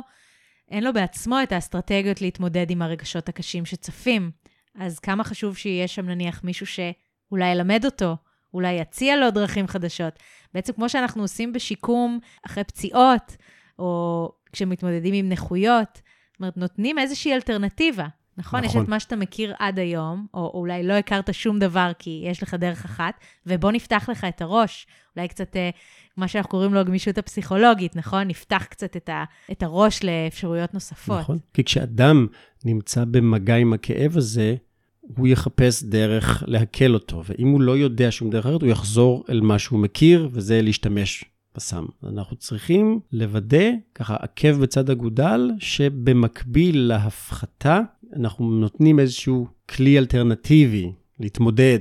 אין 0.70 0.84
לו 0.84 0.92
בעצמו 0.92 1.42
את 1.42 1.52
האסטרטגיות 1.52 2.20
להתמודד 2.20 2.70
עם 2.70 2.82
הרגשות 2.82 3.28
הקשים 3.28 3.64
שצפים. 3.64 4.30
אז 4.78 4.98
כמה 4.98 5.24
חשוב 5.24 5.56
שיהיה 5.56 5.88
שם 5.88 6.06
נניח 6.06 6.44
מישהו 6.44 6.66
שאולי 6.66 7.52
ילמד 7.52 7.84
אותו, 7.84 8.16
אולי 8.54 8.72
יציע 8.72 9.16
לו 9.16 9.30
דרכים 9.30 9.66
חדשות. 9.66 10.18
בעצם 10.54 10.72
כמו 10.72 10.88
שאנחנו 10.88 11.22
עושים 11.22 11.52
בשיקום 11.52 12.18
אחרי 12.46 12.64
פציעות, 12.64 13.36
או 13.78 14.28
כשמתמודדים 14.52 15.14
עם 15.14 15.28
נכויות, 15.28 16.00
זאת 16.32 16.40
אומרת, 16.40 16.56
נותנים 16.56 16.98
איזושהי 16.98 17.34
אלטרנטיבה. 17.34 18.06
נכון? 18.38 18.60
נכון. 18.64 18.80
יש 18.80 18.84
את 18.84 18.88
מה 18.88 19.00
שאתה 19.00 19.16
מכיר 19.16 19.54
עד 19.58 19.78
היום, 19.78 20.26
או 20.34 20.50
אולי 20.54 20.82
לא 20.82 20.92
הכרת 20.92 21.34
שום 21.34 21.58
דבר 21.58 21.92
כי 21.98 22.22
יש 22.26 22.42
לך 22.42 22.54
דרך 22.54 22.84
אחת, 22.84 23.14
ובוא 23.46 23.72
נפתח 23.72 24.08
לך 24.12 24.24
את 24.24 24.42
הראש. 24.42 24.86
אולי 25.16 25.28
קצת, 25.28 25.56
אה, 25.56 25.70
מה 26.16 26.28
שאנחנו 26.28 26.50
קוראים 26.50 26.74
לו 26.74 26.80
הגמישות 26.80 27.18
הפסיכולוגית, 27.18 27.96
נכון? 27.96 28.28
נפתח 28.28 28.64
קצת 28.70 28.96
את, 28.96 29.08
ה, 29.08 29.24
את 29.52 29.62
הראש 29.62 30.04
לאפשרויות 30.04 30.74
נוספות. 30.74 31.20
נכון, 31.20 31.38
כי 31.54 31.64
כשאדם 31.64 32.26
נמצא 32.64 33.04
במגע 33.04 33.56
עם 33.56 33.72
הכאב 33.72 34.16
הזה, 34.16 34.54
הוא 35.00 35.26
יחפש 35.26 35.82
דרך 35.82 36.42
להקל 36.46 36.94
אותו, 36.94 37.22
ואם 37.24 37.48
הוא 37.48 37.60
לא 37.60 37.76
יודע 37.76 38.10
שום 38.10 38.30
דרך 38.30 38.46
אחרת, 38.46 38.62
הוא 38.62 38.70
יחזור 38.70 39.24
אל 39.28 39.40
מה 39.40 39.58
שהוא 39.58 39.78
מכיר, 39.78 40.28
וזה 40.32 40.62
להשתמש 40.62 41.24
בסם. 41.56 41.84
אנחנו 42.04 42.36
צריכים 42.36 43.00
לוודא, 43.12 43.70
ככה 43.94 44.16
עקב 44.16 44.52
בצד 44.62 44.90
אגודל, 44.90 45.50
שבמקביל 45.58 46.80
להפחתה, 46.88 47.80
אנחנו 48.16 48.50
נותנים 48.50 49.00
איזשהו 49.00 49.46
כלי 49.68 49.98
אלטרנטיבי 49.98 50.92
להתמודד. 51.20 51.80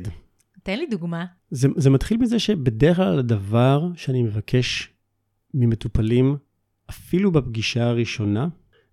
תן 0.63 0.77
לי 0.77 0.85
דוגמה. 0.85 1.25
זה, 1.51 1.67
זה 1.75 1.89
מתחיל 1.89 2.17
מזה 2.17 2.39
שבדרך 2.39 2.97
כלל 2.97 3.19
הדבר 3.19 3.87
שאני 3.95 4.23
מבקש 4.23 4.89
ממטופלים, 5.53 6.37
אפילו 6.89 7.31
בפגישה 7.31 7.83
הראשונה, 7.89 8.47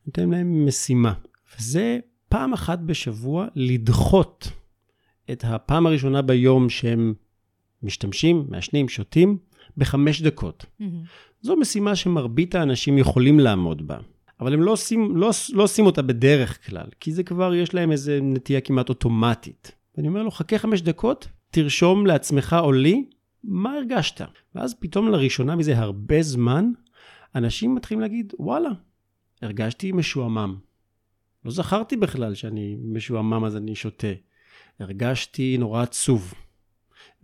נותן 0.07 0.31
להם 0.31 0.67
משימה. 0.67 1.13
וזה 1.59 1.99
פעם 2.29 2.53
אחת 2.53 2.79
בשבוע 2.79 3.47
לדחות 3.55 4.49
את 5.33 5.45
הפעם 5.45 5.87
הראשונה 5.87 6.23
ביום 6.23 6.69
שהם 6.69 7.15
משתמשים, 7.83 8.47
מעשנים, 8.49 8.89
שותים, 8.89 9.39
בחמש 9.77 10.23
דקות. 10.23 10.65
Mm-hmm. 10.65 10.85
זו 11.43 11.57
משימה 11.57 11.97
שמרבית 11.97 12.55
האנשים 12.55 12.99
יכולים 12.99 13.41
לעמוד 13.41 13.87
בה, 13.87 13.99
אבל 14.41 14.53
הם 14.53 14.63
לא 14.63 14.71
עושים, 14.71 15.17
לא, 15.17 15.31
לא 15.53 15.63
עושים 15.63 15.87
אותה 15.87 16.03
בדרך 16.03 16.67
כלל, 16.67 16.87
כי 17.01 17.13
זה 17.13 17.23
כבר, 17.23 17.55
יש 17.55 17.75
להם 17.75 17.93
איזו 17.93 18.13
נטייה 18.23 18.61
כמעט 18.61 18.89
אוטומטית. 18.89 19.73
ואני 19.97 20.09
אומר 20.09 20.23
לו, 20.23 20.31
חכה 20.31 20.59
חמש 20.59 20.83
דקות, 20.83 21.29
תרשום 21.51 22.07
לעצמך 22.07 22.57
או 22.61 22.73
לי 22.73 23.05
מה 23.45 23.73
הרגשת. 23.73 24.21
ואז 24.55 24.75
פתאום 24.75 25.09
לראשונה 25.09 25.57
מזה 25.57 25.79
הרבה 25.79 26.23
זמן, 26.23 26.71
אנשים 27.35 27.75
מתחילים 27.75 28.01
להגיד, 28.01 28.33
וואלה, 28.39 28.71
הרגשתי 29.43 29.93
משועמם. 29.93 30.57
לא 31.45 31.51
זכרתי 31.51 31.97
בכלל 31.97 32.35
שאני 32.35 32.77
משועמם 32.85 33.45
אז 33.45 33.57
אני 33.57 33.75
שותה. 33.75 34.13
הרגשתי 34.81 35.57
נורא 35.59 35.83
עצוב. 35.83 36.35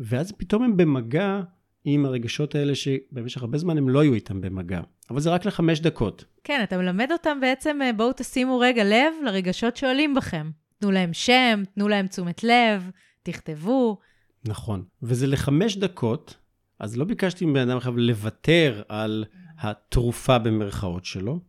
ואז 0.00 0.32
פתאום 0.32 0.62
הם 0.62 0.76
במגע 0.76 1.40
עם 1.88 2.06
הרגשות 2.06 2.54
האלה 2.54 2.74
שבמשך 2.74 3.42
הרבה 3.42 3.58
זמן 3.58 3.78
הם 3.78 3.88
לא 3.88 4.00
היו 4.00 4.14
איתם 4.14 4.40
במגע. 4.40 4.80
אבל 5.10 5.20
זה 5.20 5.30
רק 5.30 5.44
לחמש 5.44 5.80
דקות. 5.80 6.24
כן, 6.44 6.60
אתה 6.62 6.78
מלמד 6.78 7.12
אותם 7.12 7.38
בעצם, 7.40 7.78
אה, 7.82 7.92
בואו 7.92 8.12
תשימו 8.16 8.58
רגע 8.58 8.84
לב 8.84 9.12
לרגשות 9.24 9.76
שעולים 9.76 10.14
בכם. 10.14 10.50
תנו 10.78 10.90
להם 10.90 11.12
שם, 11.12 11.62
תנו 11.74 11.88
להם 11.88 12.06
תשומת 12.06 12.44
לב, 12.44 12.90
תכתבו. 13.22 13.98
נכון. 14.44 14.84
וזה 15.02 15.26
לחמש 15.26 15.76
דקות, 15.76 16.36
אז 16.78 16.96
לא 16.96 17.04
ביקשתי 17.04 17.46
מבן 17.46 17.68
אדם 17.68 17.76
עכשיו 17.76 17.96
לוותר 17.96 18.82
על 18.88 19.24
התרופה 19.58 20.38
במרכאות 20.38 21.04
שלו, 21.04 21.40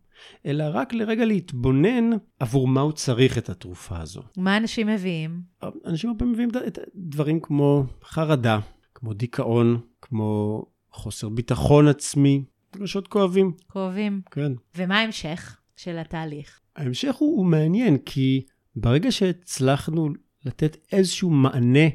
אלא 0.45 0.65
רק 0.73 0.93
לרגע 0.93 1.25
להתבונן 1.25 2.09
עבור 2.39 2.67
מה 2.67 2.81
הוא 2.81 2.91
צריך 2.91 3.37
את 3.37 3.49
התרופה 3.49 3.99
הזו. 3.99 4.21
מה 4.37 4.57
אנשים 4.57 4.87
מביאים? 4.87 5.41
אנשים 5.85 6.09
הרבה 6.09 6.25
מביאים 6.25 6.49
דברים 6.95 7.39
כמו 7.39 7.83
חרדה, 8.03 8.59
כמו 8.95 9.13
דיכאון, 9.13 9.81
כמו 10.09 10.63
חוסר 10.91 11.29
ביטחון 11.29 11.87
עצמי, 11.87 12.43
רגשות 12.75 13.07
כואבים. 13.07 13.51
כואבים. 13.67 14.21
כן. 14.31 14.51
ומה 14.75 14.99
ההמשך 14.99 15.57
של 15.75 15.97
התהליך? 15.97 16.59
ההמשך 16.75 17.15
הוא, 17.15 17.37
הוא 17.37 17.45
מעניין, 17.45 17.97
כי 17.97 18.45
ברגע 18.75 19.11
שהצלחנו 19.11 20.09
לתת 20.45 20.77
איזשהו 20.91 21.29
מענה 21.29 21.87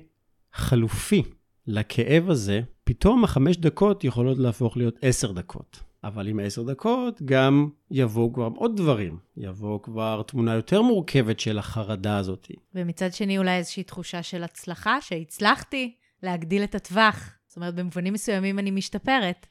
חלופי 0.53 1.22
לכאב 1.66 2.31
הזה, 2.31 2.61
פתאום 2.85 3.25
החמש 3.25 3.57
דקות 3.57 4.05
יכולות 4.05 4.38
להפוך 4.38 4.77
להיות 4.77 4.98
עשר 5.03 5.33
דקות. 5.33 5.81
אבל 6.05 6.29
עם 6.29 6.40
עשר 6.40 6.62
דקות 6.62 7.22
גם 7.22 7.68
יבואו 7.90 8.33
כבר 8.33 8.48
עוד 8.57 8.77
דברים. 8.77 9.18
יבוא 9.37 9.83
כבר 9.83 10.22
תמונה 10.27 10.55
יותר 10.55 10.83
מורכבת 10.83 11.40
של 11.40 11.59
החרדה 11.59 12.18
הזאת. 12.18 12.51
ומצד 12.75 13.12
שני, 13.12 13.38
אולי 13.38 13.57
איזושהי 13.57 13.83
תחושה 13.83 14.22
של 14.22 14.44
הצלחה, 14.44 15.01
שהצלחתי 15.01 15.94
להגדיל 16.22 16.64
את 16.64 16.75
הטווח. 16.75 17.31
זאת 17.52 17.56
אומרת, 17.56 17.74
במובנים 17.74 18.12
מסוימים 18.12 18.58
אני 18.58 18.70
משתפרת. 18.70 19.46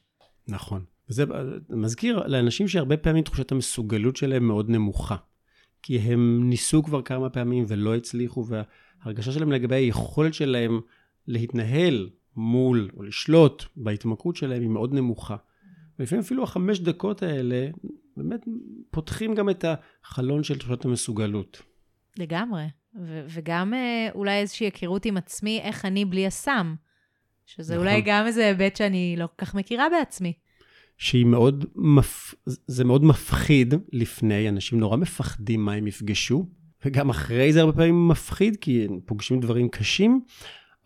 נכון. 0.48 0.84
וזה 1.10 1.24
מזכיר 1.70 2.26
לאנשים 2.26 2.68
שהרבה 2.68 2.96
פעמים 2.96 3.24
תחושת 3.24 3.52
המסוגלות 3.52 4.16
שלהם 4.16 4.46
מאוד 4.46 4.70
נמוכה. 4.70 5.16
כי 5.82 5.98
הם 5.98 6.48
ניסו 6.48 6.82
כבר 6.82 7.02
כמה 7.02 7.30
פעמים 7.30 7.64
ולא 7.68 7.96
הצליחו, 7.96 8.44
וההרגשה 8.46 9.32
שלהם 9.32 9.52
לגבי 9.52 9.74
היכולת 9.74 10.34
שלהם 10.34 10.80
להתנהל 11.26 12.10
מול 12.36 12.90
או 12.96 13.02
לשלוט 13.02 13.64
בהתמכרות 13.76 14.36
שלהם 14.36 14.62
היא 14.62 14.70
מאוד 14.70 14.94
נמוכה. 14.94 15.36
ולפעמים 15.98 16.24
אפילו 16.24 16.42
החמש 16.42 16.80
דקות 16.80 17.22
האלה 17.22 17.68
באמת 18.16 18.44
פותחים 18.90 19.34
גם 19.34 19.50
את 19.50 19.64
החלון 20.04 20.42
של 20.42 20.58
תחושת 20.58 20.84
המסוגלות. 20.84 21.62
לגמרי. 22.18 22.64
ו- 22.94 23.24
וגם 23.28 23.74
אה, 23.74 24.08
אולי 24.14 24.38
איזושהי 24.40 24.66
היכרות 24.66 25.04
עם 25.04 25.16
עצמי, 25.16 25.60
איך 25.60 25.84
אני 25.84 26.04
בלי 26.04 26.26
הסם. 26.26 26.74
שזה 27.56 27.74
נכון. 27.74 27.86
אולי 27.86 28.00
גם 28.00 28.26
איזה 28.26 28.46
היבט 28.46 28.76
שאני 28.76 29.14
לא 29.18 29.26
כל 29.26 29.44
כך 29.44 29.54
מכירה 29.54 29.88
בעצמי. 29.88 30.32
שהיא 30.98 31.26
מאוד, 31.26 31.64
מפ... 31.76 32.34
זה 32.46 32.84
מאוד 32.84 33.04
מפחיד 33.04 33.74
לפני, 33.92 34.48
אנשים 34.48 34.80
נורא 34.80 34.96
מפחדים 34.96 35.64
מה 35.64 35.72
הם 35.72 35.86
יפגשו, 35.86 36.46
וגם 36.84 37.10
אחרי 37.10 37.52
זה 37.52 37.60
הרבה 37.60 37.72
פעמים 37.72 38.08
מפחיד, 38.08 38.56
כי 38.56 38.84
הם 38.84 39.00
פוגשים 39.06 39.40
דברים 39.40 39.68
קשים, 39.68 40.20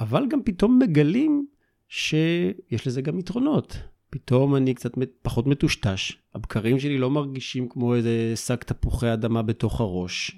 אבל 0.00 0.26
גם 0.30 0.42
פתאום 0.44 0.78
מגלים 0.78 1.46
שיש 1.88 2.86
לזה 2.86 3.02
גם 3.02 3.18
יתרונות. 3.18 3.78
פתאום 4.10 4.56
אני 4.56 4.74
קצת 4.74 4.92
פחות 5.22 5.46
מטושטש, 5.46 6.12
הבקרים 6.34 6.78
שלי 6.78 6.98
לא 6.98 7.10
מרגישים 7.10 7.68
כמו 7.68 7.94
איזה 7.94 8.32
שק 8.36 8.64
תפוחי 8.64 9.12
אדמה 9.12 9.42
בתוך 9.42 9.80
הראש. 9.80 10.36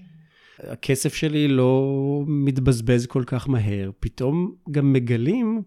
הכסף 0.58 1.14
שלי 1.14 1.48
לא 1.48 2.22
מתבזבז 2.26 3.06
כל 3.06 3.22
כך 3.26 3.48
מהר, 3.48 3.90
פתאום 4.00 4.54
גם 4.70 4.92
מגלים 4.92 5.62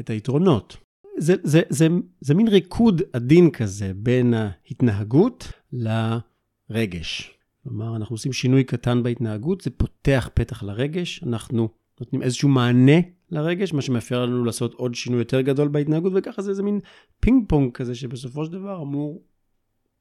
את 0.00 0.10
היתרונות. 0.10 0.76
זה, 1.18 1.34
זה, 1.42 1.62
זה, 1.68 1.88
זה 2.20 2.34
מין 2.34 2.48
ריקוד 2.48 3.02
עדין 3.12 3.50
כזה 3.50 3.92
בין 3.96 4.34
ההתנהגות 4.34 5.52
לרגש. 5.72 7.38
כלומר, 7.62 7.96
אנחנו 7.96 8.14
עושים 8.14 8.32
שינוי 8.32 8.64
קטן 8.64 9.02
בהתנהגות, 9.02 9.60
זה 9.60 9.70
פותח 9.70 10.30
פתח 10.34 10.62
לרגש, 10.62 11.22
אנחנו 11.22 11.68
נותנים 12.00 12.22
איזשהו 12.22 12.48
מענה 12.48 13.00
לרגש, 13.30 13.72
מה 13.72 13.82
שמאפשר 13.82 14.26
לנו 14.26 14.44
לעשות 14.44 14.74
עוד 14.74 14.94
שינוי 14.94 15.18
יותר 15.18 15.40
גדול 15.40 15.68
בהתנהגות, 15.68 16.12
וככה 16.16 16.42
זה 16.42 16.50
איזה 16.50 16.62
מין 16.62 16.80
פינג 17.20 17.48
פונג 17.48 17.72
כזה 17.72 17.94
שבסופו 17.94 18.44
של 18.44 18.52
דבר 18.52 18.82
אמור 18.82 19.22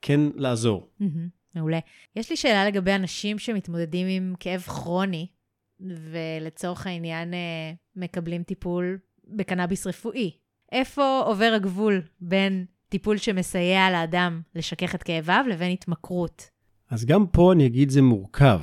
כן 0.01 0.19
לעזור. 0.35 0.89
מעולה. 1.55 1.79
יש 2.15 2.29
לי 2.29 2.37
שאלה 2.37 2.65
לגבי 2.65 2.91
אנשים 2.91 3.39
שמתמודדים 3.39 4.07
עם 4.07 4.33
כאב 4.39 4.61
כרוני, 4.61 5.27
ולצורך 5.79 6.87
העניין 6.87 7.33
אה, 7.33 7.73
מקבלים 7.95 8.43
טיפול 8.43 8.97
בקנאביס 9.29 9.87
רפואי. 9.87 10.31
איפה 10.71 11.21
עובר 11.25 11.51
הגבול 11.55 12.01
בין 12.21 12.65
טיפול 12.89 13.17
שמסייע 13.17 13.91
לאדם 13.91 14.41
לשכך 14.55 14.95
את 14.95 15.03
כאביו 15.03 15.45
לבין 15.49 15.71
התמכרות? 15.71 16.49
אז 16.89 17.05
גם 17.05 17.27
פה 17.27 17.53
אני 17.53 17.65
אגיד 17.65 17.89
זה 17.89 18.01
מורכב. 18.01 18.59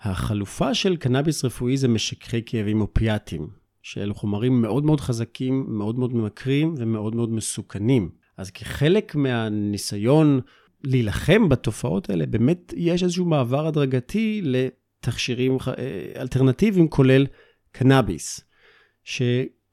החלופה 0.00 0.74
של 0.74 0.96
קנאביס 0.96 1.44
רפואי 1.44 1.76
זה 1.76 1.88
משככי 1.88 2.42
כאבים 2.46 2.80
אופיאטיים, 2.80 3.48
שאלו 3.82 4.14
חומרים 4.14 4.62
מאוד 4.62 4.84
מאוד 4.84 5.00
חזקים, 5.00 5.66
מאוד 5.68 5.98
מאוד 5.98 6.14
ממכרים 6.14 6.74
ומאוד 6.76 7.14
מאוד 7.14 7.30
מסוכנים. 7.30 8.10
אז 8.36 8.50
כחלק 8.50 9.14
מהניסיון 9.14 10.40
להילחם 10.84 11.48
בתופעות 11.48 12.10
האלה, 12.10 12.26
באמת 12.26 12.74
יש 12.76 13.02
איזשהו 13.02 13.24
מעבר 13.24 13.66
הדרגתי 13.66 14.42
לתכשירים 14.44 15.58
אה, 15.78 16.20
אלטרנטיביים, 16.20 16.88
כולל 16.88 17.26
קנאביס, 17.72 18.40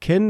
שכן 0.03 0.23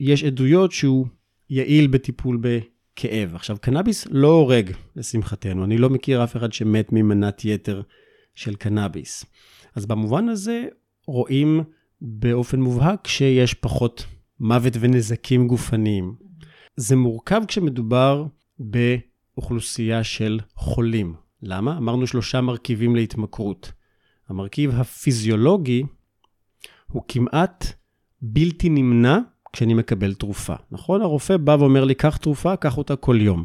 יש 0.00 0.24
עדויות 0.24 0.72
שהוא 0.72 1.06
יעיל 1.50 1.86
בטיפול 1.86 2.40
בכאב. 2.40 3.34
עכשיו, 3.34 3.56
קנאביס 3.60 4.06
לא 4.10 4.28
הורג, 4.28 4.72
לשמחתנו. 4.96 5.64
אני 5.64 5.78
לא 5.78 5.90
מכיר 5.90 6.24
אף 6.24 6.36
אחד 6.36 6.52
שמת 6.52 6.92
ממנת 6.92 7.44
יתר 7.44 7.82
של 8.34 8.54
קנאביס. 8.54 9.24
אז 9.74 9.86
במובן 9.86 10.28
הזה 10.28 10.64
רואים 11.06 11.60
באופן 12.00 12.60
מובהק 12.60 13.06
שיש 13.06 13.54
פחות 13.54 14.06
מוות 14.40 14.72
ונזקים 14.80 15.46
גופניים. 15.48 16.14
זה 16.76 16.96
מורכב 16.96 17.42
כשמדובר 17.48 18.24
באוכלוסייה 18.58 20.04
של 20.04 20.40
חולים. 20.54 21.14
למה? 21.42 21.76
אמרנו 21.76 22.06
שלושה 22.06 22.40
מרכיבים 22.40 22.96
להתמכרות. 22.96 23.72
המרכיב 24.28 24.70
הפיזיולוגי 24.70 25.82
הוא 26.86 27.02
כמעט 27.08 27.79
בלתי 28.22 28.68
נמנע 28.68 29.18
כשאני 29.52 29.74
מקבל 29.74 30.14
תרופה. 30.14 30.54
נכון? 30.70 31.02
הרופא 31.02 31.36
בא 31.36 31.56
ואומר 31.60 31.84
לי, 31.84 31.94
קח 31.94 32.16
תרופה, 32.16 32.56
קח 32.56 32.78
אותה 32.78 32.96
כל 32.96 33.18
יום. 33.20 33.44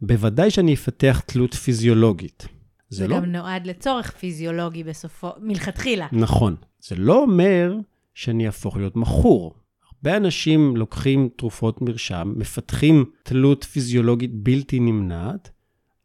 בוודאי 0.00 0.50
שאני 0.50 0.74
אפתח 0.74 1.22
תלות 1.26 1.54
פיזיולוגית. 1.54 2.48
זה, 2.88 3.08
לא... 3.08 3.20
נועד 3.20 3.66
לצורך 3.66 4.10
פיזיולוגי 4.10 4.84
בסופו, 4.84 5.30
מלכתחילה. 5.40 6.06
נכון. 6.12 6.56
זה 6.80 6.96
לא 6.96 7.22
אומר 7.22 7.76
שאני 8.14 8.46
אהפוך 8.46 8.76
להיות 8.76 8.96
מכור. 8.96 9.54
הרבה 9.88 10.16
אנשים 10.16 10.76
לוקחים 10.76 11.28
תרופות 11.36 11.82
מרשם, 11.82 12.32
מפתחים 12.36 13.04
תלות 13.22 13.64
פיזיולוגית 13.64 14.34
בלתי 14.34 14.80
נמנעת, 14.80 15.50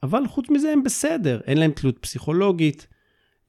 אבל 0.03 0.27
חוץ 0.27 0.49
מזה 0.49 0.71
הם 0.71 0.83
בסדר, 0.83 1.41
אין 1.45 1.57
להם 1.57 1.71
תלות 1.71 1.97
פסיכולוגית, 1.97 2.87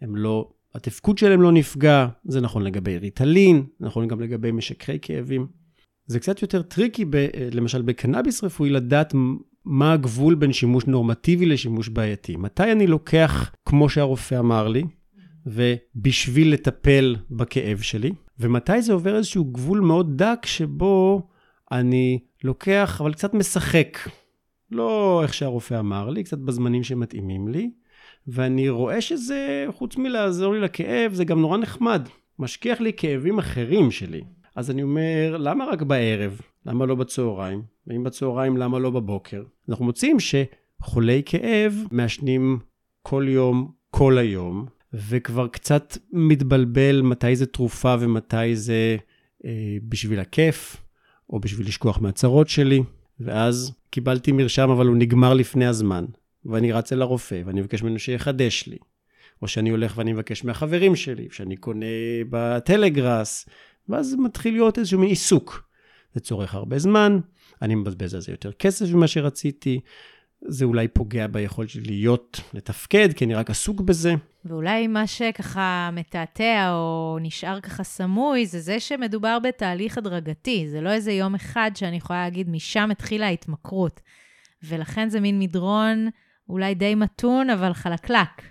הם 0.01 0.17
לא, 0.17 0.49
התפקוד 0.75 1.19
שלהם 1.19 1.43
לא 1.43 1.53
נפגע, 1.53 2.07
זה 2.25 2.41
נכון 2.41 2.63
לגבי 2.63 2.99
ריטלין, 2.99 3.65
נכון 3.81 4.09
גם 4.09 4.21
לגבי 4.21 4.53
משככי 4.53 4.99
כאבים. 5.03 5.47
זה 6.07 6.21
קצת 6.21 6.43
יותר 6.43 6.63
tricky, 6.63 7.05
ב, 7.05 7.27
למשל 7.53 7.83
בקנאביס 7.83 8.45
רפואי, 8.45 8.71
לדעת 8.71 9.15
מה 9.65 9.93
הגבול 9.93 10.35
בין 10.35 10.53
שימוש 10.53 10.87
נורמטיבי 10.87 11.47
לשימוש 11.47 11.89
בעייתי. 11.89 12.37
מתי 12.37 12.73
אני 12.73 12.87
לוקח, 12.87 13.51
כמו 13.65 13.89
שהרופא 13.89 14.39
אמר 14.39 14.69
לי, 14.69 14.83
ובשביל 15.47 16.53
לטפל 16.53 17.17
בכאב 17.31 17.79
שלי, 17.81 18.13
ומתי 18.39 18.83
זה 18.83 18.93
עובר 18.93 19.17
איזשהו 19.17 19.45
גבול 19.45 19.81
מאוד 19.81 20.23
דק 20.23 20.47
שבו 20.47 21.29
אני 21.73 22.19
לוקח, 22.45 23.01
אבל 23.01 23.13
קצת 23.13 23.35
משחק. 23.35 23.99
לא 24.71 25.21
איך 25.23 25.35
שהרופא 25.35 25.81
אמר 25.81 26.11
לי, 26.11 26.25
קצת 26.25 26.39
בזמנים 26.39 26.83
שמתאימים 26.83 27.49
לי, 27.49 27.71
ואני 28.33 28.69
רואה 28.69 29.01
שזה, 29.01 29.67
חוץ 29.71 29.97
מלעזור 29.97 30.55
לי 30.55 30.61
לכאב, 30.61 31.15
זה 31.15 31.25
גם 31.25 31.41
נורא 31.41 31.59
נחמד. 31.59 32.09
משכיח 32.39 32.81
לי 32.81 32.93
כאבים 32.97 33.39
אחרים 33.39 33.91
שלי. 33.91 34.21
אז 34.57 34.71
אני 34.71 34.83
אומר, 34.83 35.37
למה 35.39 35.65
רק 35.65 35.83
בערב? 35.83 36.41
למה 36.67 36.87
לא 36.87 36.95
בצהריים? 36.95 37.63
ואם 37.87 38.05
בצהריים, 38.05 38.57
למה 38.57 38.79
לא 38.79 38.91
בבוקר? 38.91 39.43
אנחנו 39.69 39.85
מוצאים 39.85 40.17
שחולי 40.21 41.23
כאב 41.27 41.75
מעשנים 41.91 42.59
כל 43.03 43.27
יום, 43.29 43.73
כל 43.91 44.19
היום, 44.19 44.67
וכבר 44.95 45.49
קצת 45.49 45.97
מתבלבל 46.13 47.03
מתי 47.03 47.37
זה 47.37 47.47
תרופה 47.47 47.95
ומתי 48.01 48.57
זה 48.57 48.97
אה, 49.45 49.77
בשביל 49.89 50.21
הכיף, 50.21 50.77
או 51.31 51.41
בשביל 51.41 51.67
לשכוח 51.67 52.01
מהצרות 52.01 52.49
שלי. 52.49 52.83
ואז 53.21 53.73
קיבלתי 53.91 54.33
מרשם, 54.33 54.71
אבל 54.71 54.87
הוא 54.87 54.97
נגמר 54.97 55.35
לפני 55.35 55.67
הזמן. 55.67 56.05
ואני 56.45 56.73
רץ 56.73 56.93
אל 56.93 57.03
הרופא, 57.03 57.43
ואני 57.45 57.61
מבקש 57.61 57.83
ממנו 57.83 57.99
שיחדש 57.99 58.67
לי. 58.67 58.77
או 59.43 59.49
שאני 59.49 59.71
הולך 59.71 59.99
ואני 59.99 60.13
מבקש 60.13 60.45
מהחברים 60.45 60.97
שלי, 60.97 61.29
שאני 61.31 61.57
קונה 61.57 61.87
בטלגראס, 62.31 63.49
ואז 63.89 64.15
מתחיל 64.19 64.55
להיות 64.55 64.79
איזשהו 64.79 65.01
מין 65.01 65.09
עיסוק. 65.09 65.69
זה 66.15 66.21
צורך 66.21 66.55
הרבה 66.55 66.79
זמן, 66.79 67.19
אני 67.63 67.75
מבזבז 67.75 68.15
על 68.15 68.21
זה 68.21 68.33
יותר 68.33 68.53
כסף 68.53 68.87
ממה 68.93 69.07
שרציתי, 69.07 69.81
זה 70.49 70.65
אולי 70.65 70.89
פוגע 70.89 71.27
ביכולת 71.27 71.69
שלי 71.69 71.83
להיות, 71.83 72.41
לתפקד, 72.55 73.13
כי 73.13 73.25
אני 73.25 73.35
רק 73.35 73.51
עסוק 73.51 73.81
בזה. 73.81 74.15
ואולי 74.45 74.87
מה 74.87 75.07
שככה 75.07 75.91
מתעתע 75.93 76.71
או 76.73 77.19
נשאר 77.21 77.61
ככה 77.61 77.85
סמוי, 77.85 78.47
זה 78.47 78.61
זה 78.61 78.81
שמדובר 78.81 79.39
בתהליך 79.39 79.99
הדרגתי. 79.99 80.69
זה 80.69 80.81
לא 80.81 80.91
איזה 80.91 81.13
יום 81.13 81.35
אחד 81.35 81.71
שאני 81.75 81.97
יכולה 81.97 82.25
להגיד, 82.25 82.51
משם 82.51 82.91
התחילה 82.91 83.27
ההתמכרות. 83.27 84.01
ולכן 84.63 85.09
זה 85.09 85.21
מין 85.21 85.39
מדרון 85.39 86.09
אולי 86.51 86.75
די 86.75 86.95
מתון, 86.95 87.51
אבל 87.51 87.73
חלקלק. 87.73 88.43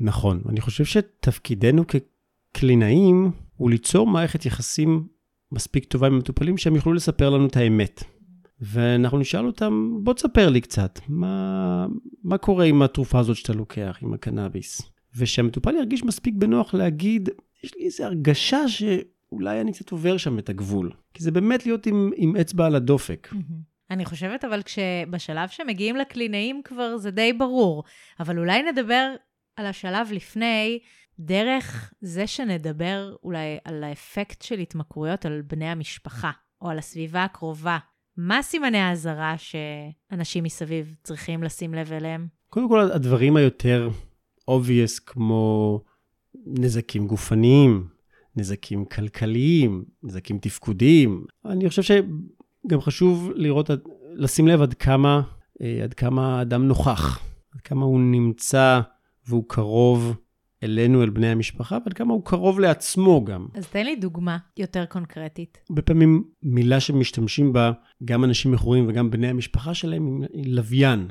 נכון. 0.00 0.42
אני 0.48 0.60
חושב 0.60 0.84
שתפקידנו 0.84 1.84
כקלינאים 1.86 3.30
הוא 3.56 3.70
ליצור 3.70 4.06
מערכת 4.06 4.46
יחסים 4.46 5.06
מספיק 5.52 5.84
טובה 5.84 6.06
עם 6.06 6.18
מטופלים 6.18 6.58
שהם 6.58 6.76
יוכלו 6.76 6.92
לספר 6.92 7.30
לנו 7.30 7.46
את 7.46 7.56
האמת. 7.56 8.04
ואנחנו 8.60 9.18
נשאל 9.18 9.46
אותם, 9.46 9.98
בוא 10.02 10.14
תספר 10.14 10.48
לי 10.48 10.60
קצת, 10.60 11.00
מה, 11.08 11.86
מה 12.24 12.38
קורה 12.38 12.64
עם 12.64 12.82
התרופה 12.82 13.18
הזאת 13.18 13.36
שאתה 13.36 13.52
לוקח, 13.52 13.98
עם 14.02 14.14
הקנאביס? 14.14 14.82
ושהמטופל 15.16 15.74
ירגיש 15.74 16.04
מספיק 16.04 16.34
בנוח 16.34 16.74
להגיד, 16.74 17.28
יש 17.64 17.74
לי 17.74 17.84
איזו 17.84 18.04
הרגשה 18.04 18.68
שאולי 18.68 19.60
אני 19.60 19.72
קצת 19.72 19.90
עובר 19.90 20.16
שם 20.16 20.38
את 20.38 20.48
הגבול. 20.48 20.92
כי 21.14 21.22
זה 21.22 21.30
באמת 21.30 21.66
להיות 21.66 21.86
עם, 21.86 22.10
עם 22.16 22.36
אצבע 22.36 22.66
על 22.66 22.74
הדופק. 22.74 23.28
אני 23.90 24.04
חושבת 24.04 24.44
אבל 24.44 24.62
כשבשלב 24.62 25.48
שמגיעים 25.48 25.96
לקלינאים 25.96 26.60
כבר 26.64 26.96
זה 26.96 27.10
די 27.10 27.32
ברור, 27.32 27.84
אבל 28.20 28.38
אולי 28.38 28.62
נדבר 28.62 29.14
על 29.56 29.66
השלב 29.66 30.08
לפני, 30.12 30.78
דרך 31.18 31.92
זה 32.00 32.26
שנדבר 32.26 33.14
אולי 33.22 33.58
על 33.64 33.84
האפקט 33.84 34.42
של 34.42 34.58
התמכרויות 34.58 35.26
על 35.26 35.42
בני 35.46 35.68
המשפחה, 35.68 36.30
או 36.62 36.68
על 36.68 36.78
הסביבה 36.78 37.24
הקרובה. 37.24 37.78
מה 38.16 38.42
סימני 38.42 38.78
האזהרה 38.78 39.34
שאנשים 39.38 40.44
מסביב 40.44 40.96
צריכים 41.02 41.42
לשים 41.42 41.74
לב 41.74 41.92
אליהם? 41.92 42.26
קודם 42.48 42.68
כל, 42.68 42.80
הדברים 42.80 43.36
היותר 43.36 43.88
obvious, 44.50 45.00
כמו 45.06 45.80
נזקים 46.46 47.06
גופניים, 47.06 47.88
נזקים 48.36 48.84
כלכליים, 48.84 49.84
נזקים 50.02 50.38
תפקודיים. 50.38 51.24
אני 51.44 51.68
חושב 51.68 51.82
שגם 52.66 52.80
חשוב 52.80 53.30
לראות, 53.34 53.70
לשים 54.14 54.48
לב 54.48 54.62
עד 54.62 54.74
כמה, 54.74 55.22
אה, 55.62 55.80
עד 55.82 55.94
כמה 55.94 56.38
האדם 56.38 56.68
נוכח, 56.68 57.20
עד 57.54 57.60
כמה 57.60 57.84
הוא 57.84 58.00
נמצא 58.00 58.80
והוא 59.26 59.44
קרוב 59.48 60.16
אלינו, 60.62 61.02
אל 61.02 61.10
בני 61.10 61.28
המשפחה, 61.28 61.78
ועד 61.84 61.92
כמה 61.92 62.12
הוא 62.12 62.24
קרוב 62.24 62.60
לעצמו 62.60 63.24
גם. 63.24 63.46
אז 63.54 63.66
תן 63.66 63.84
לי 63.84 63.96
דוגמה 63.96 64.38
יותר 64.56 64.84
קונקרטית. 64.86 65.58
הרבה 65.70 65.82
פעמים 65.82 66.24
מילה 66.42 66.80
שמשתמשים 66.80 67.52
בה, 67.52 67.72
גם 68.04 68.24
אנשים 68.24 68.52
מכורים 68.52 68.88
וגם 68.88 69.10
בני 69.10 69.28
המשפחה 69.28 69.74
שלהם, 69.74 70.22
היא 70.32 70.54
לוויין. 70.54 71.08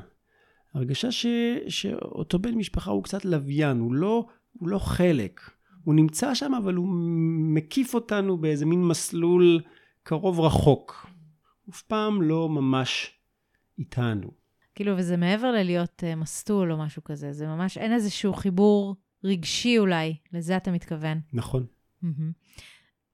הרגשה 0.74 1.12
ש, 1.12 1.26
שאותו 1.68 2.40
בן 2.40 2.56
משפחה 2.56 2.92
הוא 2.92 3.04
קצת 3.04 3.26
לוויין, 3.26 3.80
הוא 3.80 3.94
לא, 3.94 4.26
הוא 4.60 4.70
לא 4.70 4.80
חלק. 4.80 5.42
הוא 5.84 5.96
נמצא 5.96 6.34
שם, 6.34 6.54
אבל 6.54 6.74
הוא 6.76 6.88
מקיף 7.56 7.94
אותנו 7.94 8.38
באיזה 8.38 8.66
מין 8.66 8.84
מסלול 8.84 9.62
קרוב 10.04 10.40
רחוק. 10.40 11.08
אף 11.70 11.82
פעם 11.82 12.22
לא 12.22 12.50
ממש 12.50 13.20
איתנו. 13.80 14.32
כאילו, 14.76 14.98
וזה 14.98 15.18
מעבר 15.18 15.52
ללהיות 15.52 16.04
uh, 16.04 16.16
מסטול 16.16 16.72
או 16.72 16.78
משהו 16.78 17.04
כזה, 17.04 17.34
זה 17.34 17.48
ממש, 17.48 17.78
אין 17.78 17.94
איזשהו 17.94 18.34
חיבור 18.34 18.96
רגשי 19.24 19.78
אולי, 19.78 20.16
לזה 20.34 20.58
אתה 20.58 20.72
מתכוון. 20.72 21.20
נכון. 21.34 21.66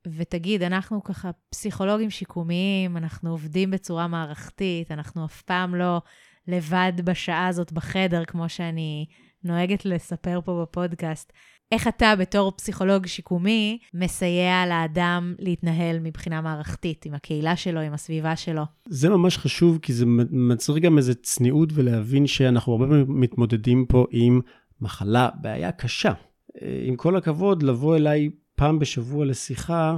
ותגיד, 0.07 0.63
אנחנו 0.63 1.03
ככה 1.03 1.31
פסיכולוגים 1.49 2.09
שיקומיים, 2.09 2.97
אנחנו 2.97 3.31
עובדים 3.31 3.71
בצורה 3.71 4.07
מערכתית, 4.07 4.91
אנחנו 4.91 5.25
אף 5.25 5.41
פעם 5.41 5.75
לא 5.75 6.01
לבד 6.47 6.93
בשעה 7.03 7.47
הזאת 7.47 7.71
בחדר, 7.71 8.25
כמו 8.25 8.49
שאני 8.49 9.05
נוהגת 9.43 9.85
לספר 9.85 10.39
פה 10.45 10.61
בפודקאסט. 10.61 11.33
איך 11.71 11.87
אתה, 11.87 12.13
בתור 12.19 12.51
פסיכולוג 12.51 13.05
שיקומי, 13.05 13.77
מסייע 13.93 14.65
לאדם 14.69 15.35
להתנהל 15.39 15.99
מבחינה 15.99 16.41
מערכתית, 16.41 17.05
עם 17.05 17.13
הקהילה 17.13 17.55
שלו, 17.55 17.79
עם 17.79 17.93
הסביבה 17.93 18.35
שלו? 18.35 18.63
זה 18.89 19.09
ממש 19.09 19.37
חשוב, 19.37 19.79
כי 19.81 19.93
זה 19.93 20.05
מצריך 20.31 20.83
גם 20.83 20.97
איזו 20.97 21.13
צניעות 21.23 21.69
ולהבין 21.73 22.27
שאנחנו 22.27 22.71
הרבה 22.71 22.85
פעמים 22.85 23.05
מתמודדים 23.21 23.85
פה 23.85 24.05
עם 24.11 24.41
מחלה, 24.81 25.29
בעיה 25.41 25.71
קשה. 25.71 26.13
אה, 26.61 26.81
עם 26.83 26.95
כל 26.95 27.15
הכבוד, 27.15 27.63
לבוא 27.63 27.95
אליי 27.95 28.29
פעם 28.55 28.79
בשבוע 28.79 29.25
לשיחה, 29.25 29.97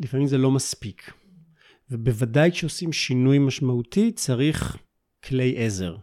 לפעמים 0.00 0.26
זה 0.26 0.38
לא 0.38 0.50
מספיק. 0.50 1.12
ובוודאי 1.90 2.50
כשעושים 2.50 2.92
שינוי 2.92 3.38
משמעותי, 3.38 4.12
צריך 4.12 4.76
כלי 5.24 5.54
עזר. 5.56 5.96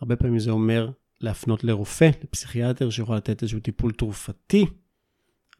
הרבה 0.00 0.16
פעמים 0.16 0.38
זה 0.38 0.50
אומר 0.50 0.90
להפנות 1.24 1.64
לרופא, 1.64 2.10
לפסיכיאטר 2.24 2.90
שיכול 2.90 3.16
לתת 3.16 3.42
איזשהו 3.42 3.60
טיפול 3.60 3.92
תרופתי 3.92 4.66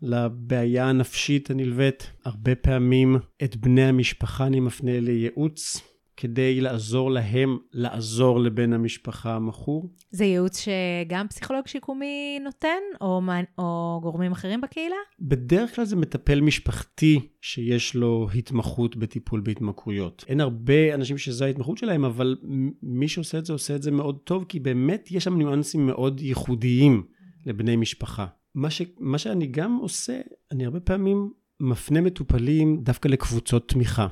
לבעיה 0.02 0.88
הנפשית 0.88 1.50
הנלווית. 1.50 2.10
הרבה 2.24 2.54
פעמים 2.54 3.16
את 3.44 3.56
בני 3.56 3.84
המשפחה 3.84 4.46
אני 4.46 4.60
מפנה 4.60 5.00
לייעוץ 5.00 5.80
כדי 6.16 6.60
לעזור 6.60 7.10
להם 7.10 7.58
לעזור 7.72 8.40
לבן 8.40 8.72
המשפחה 8.72 9.34
המכור. 9.34 9.90
זה 10.10 10.24
ייעוץ 10.24 10.60
שגם 10.60 11.28
פסיכולוג 11.28 11.66
שיקומי 11.66 12.38
נותן, 12.44 12.68
או, 13.00 13.20
או 13.58 13.98
גורמים 14.02 14.32
אחרים 14.32 14.60
בקהילה? 14.60 14.96
בדרך 15.20 15.74
כלל 15.74 15.84
זה 15.84 15.96
מטפל 15.96 16.40
משפחתי 16.40 17.20
שיש 17.40 17.94
לו 17.94 18.28
התמחות 18.34 18.96
בטיפול 18.96 19.40
בהתמכרויות. 19.40 20.24
אין 20.28 20.40
הרבה 20.40 20.94
אנשים 20.94 21.18
שזו 21.18 21.44
ההתמחות 21.44 21.78
שלהם, 21.78 22.04
אבל 22.04 22.36
מי 22.82 23.08
שעושה 23.08 23.38
את 23.38 23.46
זה 23.46 23.52
עושה 23.52 23.76
את 23.76 23.82
זה 23.82 23.90
מאוד 23.90 24.18
טוב, 24.24 24.44
כי 24.48 24.60
באמת 24.60 25.08
יש 25.10 25.24
שם 25.24 25.36
ניואנסים 25.36 25.86
מאוד 25.86 26.20
ייחודיים 26.20 27.02
לבני 27.46 27.76
משפחה. 27.76 28.26
מה, 28.54 28.70
ש, 28.70 28.82
מה 28.98 29.18
שאני 29.18 29.46
גם 29.46 29.76
עושה, 29.76 30.20
אני 30.52 30.64
הרבה 30.64 30.80
פעמים 30.80 31.30
מפנה 31.60 32.00
מטופלים 32.00 32.80
דווקא 32.82 33.08
לקבוצות 33.08 33.68
תמיכה. 33.68 34.06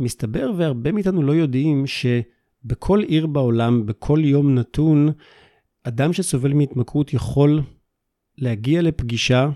מסתבר, 0.00 0.52
והרבה 0.56 0.92
מאיתנו 0.92 1.22
לא 1.22 1.32
יודעים, 1.32 1.84
שבכל 1.86 3.00
עיר 3.02 3.26
בעולם, 3.26 3.86
בכל 3.86 4.20
יום 4.22 4.54
נתון, 4.54 5.08
אדם 5.84 6.12
שסובל 6.12 6.52
מהתמכרות 6.52 7.14
יכול 7.14 7.62
להגיע 8.38 8.82
לפגישה 8.82 9.48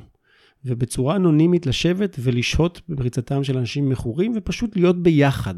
ובצורה 0.65 1.17
אנונימית 1.17 1.67
לשבת 1.67 2.17
ולשהות 2.21 2.81
בפריצתם 2.89 3.45
של 3.45 3.59
אנשים 3.59 3.89
מכורים 3.89 4.33
ופשוט 4.37 4.77
להיות 4.77 5.03
ביחד 5.03 5.55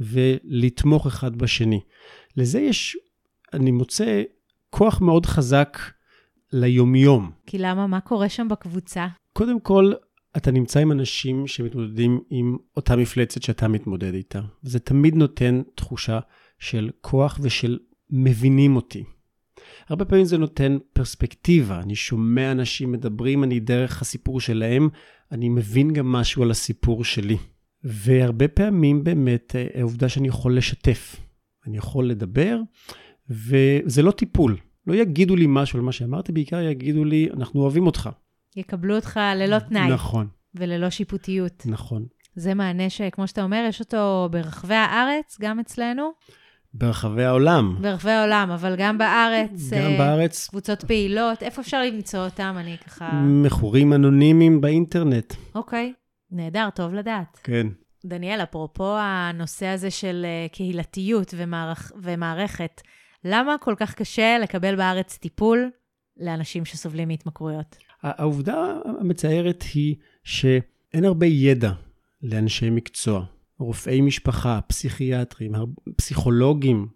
ולתמוך 0.00 1.06
אחד 1.06 1.36
בשני. 1.36 1.80
לזה 2.36 2.60
יש, 2.60 2.96
אני 3.52 3.70
מוצא, 3.70 4.22
כוח 4.70 5.00
מאוד 5.00 5.26
חזק 5.26 5.78
ליומיום. 6.52 7.30
כי 7.46 7.58
למה? 7.58 7.86
מה 7.86 8.00
קורה 8.00 8.28
שם 8.28 8.48
בקבוצה? 8.48 9.06
קודם 9.32 9.60
כל, 9.60 9.92
אתה 10.36 10.50
נמצא 10.50 10.80
עם 10.80 10.92
אנשים 10.92 11.46
שמתמודדים 11.46 12.20
עם 12.30 12.56
אותה 12.76 12.96
מפלצת 12.96 13.42
שאתה 13.42 13.68
מתמודד 13.68 14.14
איתה. 14.14 14.40
זה 14.62 14.78
תמיד 14.78 15.14
נותן 15.14 15.62
תחושה 15.74 16.20
של 16.58 16.90
כוח 17.00 17.38
ושל 17.42 17.78
מבינים 18.10 18.76
אותי. 18.76 19.04
הרבה 19.88 20.04
פעמים 20.04 20.24
זה 20.24 20.38
נותן 20.38 20.78
פרספקטיבה, 20.92 21.80
אני 21.80 21.94
שומע 21.94 22.52
אנשים 22.52 22.92
מדברים, 22.92 23.44
אני 23.44 23.60
דרך 23.60 24.02
הסיפור 24.02 24.40
שלהם, 24.40 24.88
אני 25.32 25.48
מבין 25.48 25.92
גם 25.92 26.12
משהו 26.12 26.42
על 26.42 26.50
הסיפור 26.50 27.04
שלי. 27.04 27.36
והרבה 27.84 28.48
פעמים 28.48 29.04
באמת 29.04 29.56
אה, 29.56 29.66
העובדה 29.74 30.08
שאני 30.08 30.28
יכול 30.28 30.56
לשתף, 30.56 31.16
אני 31.66 31.76
יכול 31.76 32.08
לדבר, 32.08 32.60
וזה 33.28 34.02
לא 34.02 34.10
טיפול. 34.10 34.56
לא 34.86 34.94
יגידו 34.94 35.36
לי 35.36 35.44
משהו 35.48 35.78
על 35.78 35.84
מה 35.84 35.92
שאמרתי, 35.92 36.32
בעיקר 36.32 36.60
יגידו 36.60 37.04
לי, 37.04 37.28
אנחנו 37.32 37.60
אוהבים 37.60 37.86
אותך. 37.86 38.10
יקבלו 38.56 38.96
אותך 38.96 39.20
ללא 39.36 39.58
תנאי. 39.58 39.90
נכון. 39.90 40.28
וללא 40.54 40.90
שיפוטיות. 40.90 41.62
נכון. 41.66 42.06
זה 42.34 42.54
מענה 42.54 42.90
שכמו 42.90 43.28
שאתה 43.28 43.42
אומר, 43.42 43.64
יש 43.68 43.80
אותו 43.80 44.28
ברחבי 44.30 44.74
הארץ, 44.74 45.38
גם 45.40 45.60
אצלנו. 45.60 46.10
ברחבי 46.74 47.24
העולם. 47.24 47.76
ברחבי 47.80 48.10
העולם, 48.10 48.50
אבל 48.50 48.74
גם 48.78 48.98
בארץ. 48.98 49.70
גם 49.72 49.94
uh, 49.94 49.98
בארץ. 49.98 50.48
קבוצות 50.48 50.84
פעילות, 50.84 51.42
איפה 51.42 51.60
אפשר 51.60 51.82
למצוא 51.82 52.24
אותם? 52.24 52.56
אני 52.58 52.76
ככה... 52.78 53.10
מכורים 53.24 53.92
אנונימיים 53.92 54.60
באינטרנט. 54.60 55.34
אוקיי, 55.54 55.92
נהדר, 56.30 56.68
טוב 56.74 56.94
לדעת. 56.94 57.38
כן. 57.42 57.66
דניאל, 58.04 58.42
אפרופו 58.42 58.96
הנושא 58.98 59.66
הזה 59.66 59.90
של 59.90 60.22
אה, 60.24 60.46
קהילתיות 60.52 61.34
ומערכ... 61.36 61.92
ומערכת, 62.02 62.80
למה 63.24 63.56
כל 63.60 63.74
כך 63.76 63.94
קשה 63.94 64.38
לקבל 64.38 64.76
בארץ 64.76 65.16
טיפול 65.16 65.70
לאנשים 66.16 66.64
שסובלים 66.64 67.08
מהתמכרויות? 67.08 67.76
העובדה 68.02 68.78
המצערת 69.00 69.64
היא 69.74 69.96
שאין 70.24 71.04
הרבה 71.04 71.26
ידע 71.26 71.72
לאנשי 72.22 72.70
מקצוע, 72.70 73.24
רופאי 73.58 74.00
משפחה, 74.00 74.60
פסיכיאטרים, 74.66 75.52
פסיכולוגים. 75.96 76.86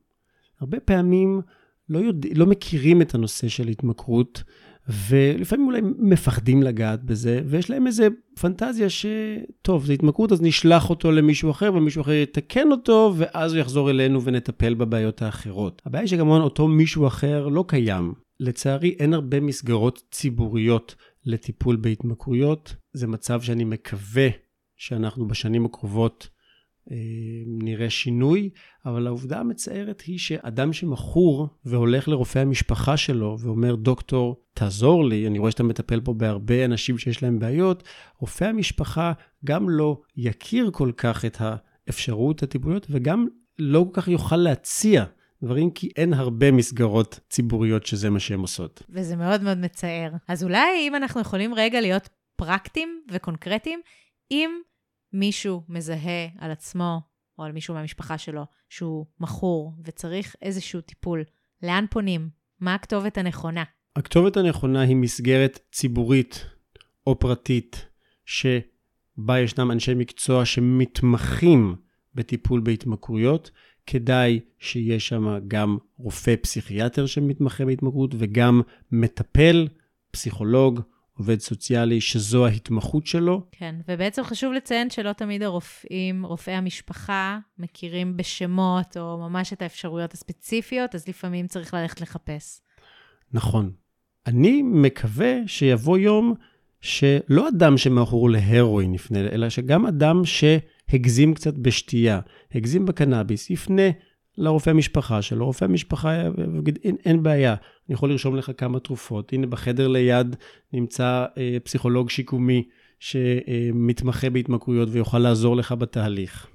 הרבה 0.61 0.81
פעמים 0.81 1.41
לא, 1.89 1.99
יודע, 1.99 2.29
לא 2.35 2.47
מכירים 2.47 3.03
את 3.03 3.15
הנושא 3.15 3.49
של 3.49 3.69
התמכרות, 3.69 4.43
ולפעמים 4.89 5.67
אולי 5.67 5.81
מפחדים 5.99 6.63
לגעת 6.63 7.05
בזה, 7.05 7.41
ויש 7.47 7.71
להם 7.71 7.87
איזה 7.87 8.09
פנטזיה 8.41 8.89
שטוב, 8.91 9.87
זה 9.87 9.93
התמכרות, 9.93 10.33
אז 10.33 10.43
נשלח 10.43 10.91
אותו 10.91 11.13
למישהו 11.13 11.51
אחר, 11.51 11.71
ומישהו 11.75 12.03
אחר 12.03 12.13
יתקן 12.13 12.71
אותו, 12.71 13.15
ואז 13.17 13.53
הוא 13.53 13.61
יחזור 13.61 13.91
אלינו 13.91 14.23
ונטפל 14.23 14.75
בבעיות 14.75 15.23
האחרות. 15.23 15.83
הבעיה 15.87 16.03
היא 16.03 16.09
שכמובן 16.09 16.41
אותו 16.41 16.69
מישהו 16.69 17.07
אחר 17.07 17.49
לא 17.49 17.65
קיים. 17.69 18.24
לצערי, 18.41 18.97
אין 18.99 19.15
הרבה 19.15 19.41
מסגרות 19.41 20.03
ציבוריות 20.11 20.95
לטיפול 21.25 21.77
בהתמכרויות. 21.77 22.77
זה 22.93 23.07
מצב 23.07 23.43
שאני 23.43 23.65
מקווה 23.65 24.29
שאנחנו 24.77 25.29
בשנים 25.29 25.65
הקרובות 25.65 26.29
אה, 26.91 26.97
נראה 27.47 27.91
שינוי, 27.91 28.51
אבל 28.87 29.07
העובדה 29.07 29.41
המצערת 29.41 30.01
היא 30.01 30.19
שאדם 30.19 30.73
שמכור 30.73 31.49
והולך 31.65 32.09
לרופא 32.09 32.39
המשפחה 32.39 32.97
שלו 32.97 33.37
ואומר, 33.41 33.75
דוקטור, 33.75 34.45
תעזור 34.55 35.05
לי, 35.05 35.27
אני 35.27 35.39
רואה 35.39 35.51
שאתה 35.51 35.63
מטפל 35.63 36.01
פה 36.01 36.13
בהרבה 36.15 36.65
אנשים 36.65 36.99
שיש 36.99 37.23
להם 37.23 37.39
בעיות, 37.39 37.83
רופא 38.19 38.45
המשפחה 38.45 39.13
גם 39.45 39.69
לא 39.69 40.01
יכיר 40.17 40.71
כל 40.73 40.93
כך 40.97 41.25
את 41.25 41.37
האפשרות 41.41 42.43
הטיפוליות 42.43 42.87
וגם 42.91 43.27
לא 43.59 43.87
כל 43.93 44.01
כך 44.01 44.09
יוכל 44.09 44.37
להציע 44.37 45.05
דברים, 45.45 45.71
כי 45.71 45.89
אין 45.97 46.13
הרבה 46.13 46.53
מסגרות 46.53 47.21
ציבוריות 47.31 47.87
שזה 47.87 48.11
מה 48.11 48.21
שהן 48.21 48.41
עושות. 48.41 48.83
וזה 48.89 49.17
מאוד 49.17 49.43
מאוד 49.43 49.59
מצער. 49.59 50.11
אז 50.29 50.45
אולי 50.45 50.89
אם 50.89 50.95
אנחנו 50.95 51.21
יכולים 51.21 51.55
רגע 51.55 51.81
להיות 51.81 52.09
פרקטיים 52.37 53.03
וקונקרטיים, 53.11 53.81
אם 54.31 54.51
מישהו 55.13 55.63
מזהה 55.69 56.27
על 56.39 56.51
עצמו 56.51 57.01
או 57.39 57.45
על 57.45 57.53
מישהו 57.53 57.75
מהמשפחה 57.75 58.19
שלו 58.19 58.45
שהוא 58.69 59.07
מכור 59.21 59.73
וצריך 59.85 60.37
איזשהו 60.43 60.81
טיפול, 60.81 61.25
לאן 61.63 61.85
פונים? 61.91 62.29
מה 62.61 62.75
הכתובת 62.75 63.19
הנכונה? 63.19 63.65
הכתובת 63.97 64.37
הנכונה 64.37 64.81
היא 64.81 64.97
מסגרת 64.97 65.59
ציבורית 65.73 66.47
או 67.07 67.19
פרטית, 67.19 67.89
שבה 68.25 69.39
ישנם 69.39 69.71
אנשי 69.71 69.95
מקצוע 69.95 70.45
שמתמחים 70.45 71.77
בטיפול 72.15 72.61
בהתמכרויות, 72.61 73.51
כדאי 73.87 74.41
שיהיה 74.59 75.01
שם 75.01 75.39
גם 75.49 75.79
רופא 75.99 76.35
פסיכיאטר 76.41 77.07
שמתמחה 77.07 77.65
בהתמכרות 77.65 78.15
וגם 78.19 78.63
מטפל, 78.93 79.69
פסיכולוג, 80.11 80.81
עובד 81.19 81.41
סוציאלי, 81.41 82.01
שזו 82.01 82.47
ההתמחות 82.47 83.07
שלו. 83.07 83.47
כן, 83.53 83.75
ובעצם 83.89 84.25
חשוב 84.25 84.53
לציין 84.53 84.91
שלא 84.91 85.13
תמיד 85.13 85.43
הרופאים, 85.43 86.27
רופאי 86.27 86.53
המשפחה, 86.53 87.39
מכירים 87.59 88.17
בשמות 88.17 88.97
או 88.97 89.19
ממש 89.19 89.53
את 89.53 89.63
האפשרויות 89.63 90.13
הספציפיות, 90.15 90.95
אז 90.95 91.09
לפעמים 91.09 91.47
צריך 91.47 91.75
ללכת 91.75 92.01
לחפש. 92.01 92.61
נכון. 93.33 93.71
אני 94.27 94.63
מקווה 94.63 95.35
שיבוא 95.47 95.99
יום 95.99 96.35
שלא 96.81 97.49
אדם 97.49 97.79
שמכור 97.79 98.31
להרואין 98.31 98.95
יפנה, 98.95 99.19
אלא 99.19 99.49
שגם 99.49 99.87
אדם 99.87 100.25
שהגזים 100.91 101.35
קצת 101.35 101.55
בשתייה, 101.55 102.21
הגזים 102.55 102.87
בקנאביס, 102.87 103.51
יפנה 103.51 103.91
לרופא 104.39 104.71
המשפחה 104.71 105.23
שלו, 105.23 105.47
רופא 105.47 105.65
המשפחה 105.65 106.23
יגיד, 106.59 106.79
אין, 106.85 106.97
אין 107.05 107.23
בעיה, 107.23 107.55
אני 107.89 107.95
יכול 107.95 108.11
לרשום 108.11 108.37
לך 108.37 108.51
כמה 108.57 108.81
תרופות. 108.81 109.33
הנה, 109.33 109.47
בחדר 109.47 109.89
ליד 109.89 110.37
נמצא 110.73 111.25
אה, 111.39 111.57
פסיכולוג 111.65 112.11
שיקומי 112.11 112.65
שמתמחה 112.99 114.31
בהתמכרויות 114.31 114.89
ויוכל 114.93 115.19
לעזור 115.19 115.57
לך 115.57 115.73
בתהליך. 115.73 116.47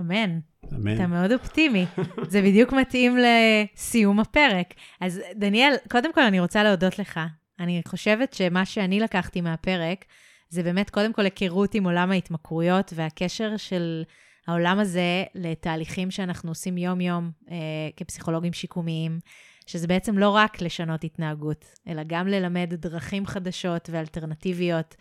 אמן. 0.00 0.38
אמן. 0.74 0.94
אתה 0.94 1.06
מאוד 1.06 1.32
אופטימי. 1.32 1.86
זה 2.28 2.42
בדיוק 2.42 2.72
מתאים 2.72 3.16
לסיום 3.16 4.20
הפרק. 4.20 4.74
אז 5.00 5.20
דניאל, 5.34 5.74
קודם 5.90 6.12
כל 6.12 6.22
אני 6.22 6.40
רוצה 6.40 6.62
להודות 6.64 6.98
לך. 6.98 7.20
אני 7.60 7.82
חושבת 7.88 8.32
שמה 8.32 8.64
שאני 8.64 9.00
לקחתי 9.00 9.40
מהפרק, 9.40 10.04
זה 10.50 10.62
באמת 10.62 10.90
קודם 10.90 11.12
כל 11.12 11.24
היכרות 11.24 11.74
עם 11.74 11.84
עולם 11.84 12.10
ההתמכרויות 12.10 12.92
והקשר 12.96 13.56
של 13.56 14.02
העולם 14.46 14.78
הזה 14.78 15.24
לתהליכים 15.34 16.10
שאנחנו 16.10 16.50
עושים 16.50 16.78
יום-יום 16.78 17.30
אה, 17.50 17.56
כפסיכולוגים 17.96 18.52
שיקומיים, 18.52 19.18
שזה 19.66 19.86
בעצם 19.86 20.18
לא 20.18 20.30
רק 20.30 20.62
לשנות 20.62 21.04
התנהגות, 21.04 21.64
אלא 21.88 22.02
גם 22.06 22.28
ללמד 22.28 22.74
דרכים 22.74 23.26
חדשות 23.26 23.90
ואלטרנטיביות, 23.92 24.96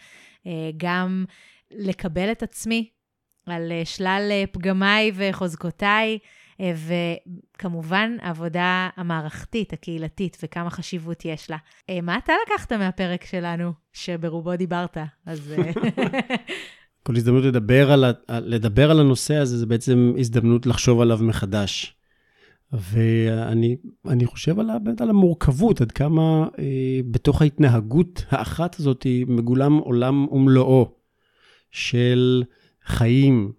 אה, 0.47 0.69
גם 0.77 1.25
לקבל 1.71 2.31
את 2.31 2.43
עצמי 2.43 2.89
על 3.45 3.71
אה, 3.71 3.85
שלל 3.85 4.27
אה, 4.31 4.43
פגמיי 4.51 5.11
וחוזקותיי, 5.15 6.19
וכמובן, 6.61 8.17
העבודה 8.21 8.89
המערכתית, 8.95 9.73
הקהילתית, 9.73 10.37
וכמה 10.43 10.69
חשיבות 10.69 11.25
יש 11.25 11.49
לה. 11.49 11.57
אה, 11.89 12.01
מה 12.01 12.17
אתה 12.17 12.33
לקחת 12.47 12.73
מהפרק 12.73 13.25
שלנו, 13.25 13.71
שברובו 13.93 14.55
דיברת? 14.55 14.97
אז... 15.25 15.53
אה, 15.57 15.71
כל 17.03 17.15
הזדמנות 17.15 17.43
לדבר 17.43 17.91
על, 17.91 18.05
לדבר 18.29 18.91
על 18.91 18.99
הנושא 18.99 19.35
הזה, 19.35 19.57
זה 19.57 19.65
בעצם 19.65 20.13
הזדמנות 20.17 20.65
לחשוב 20.65 21.01
עליו 21.01 21.19
מחדש. 21.21 21.95
ואני 22.73 24.25
חושב 24.25 24.59
על, 24.59 24.69
באמת 24.83 25.01
על 25.01 25.09
המורכבות, 25.09 25.81
עד 25.81 25.91
כמה 25.91 26.47
אה, 26.59 26.99
בתוך 27.11 27.41
ההתנהגות 27.41 28.25
האחת 28.29 28.79
הזאת 28.79 29.05
מגולם 29.27 29.77
עולם 29.77 30.27
ומלואו 30.31 30.91
של 31.71 32.43
חיים, 32.85 33.51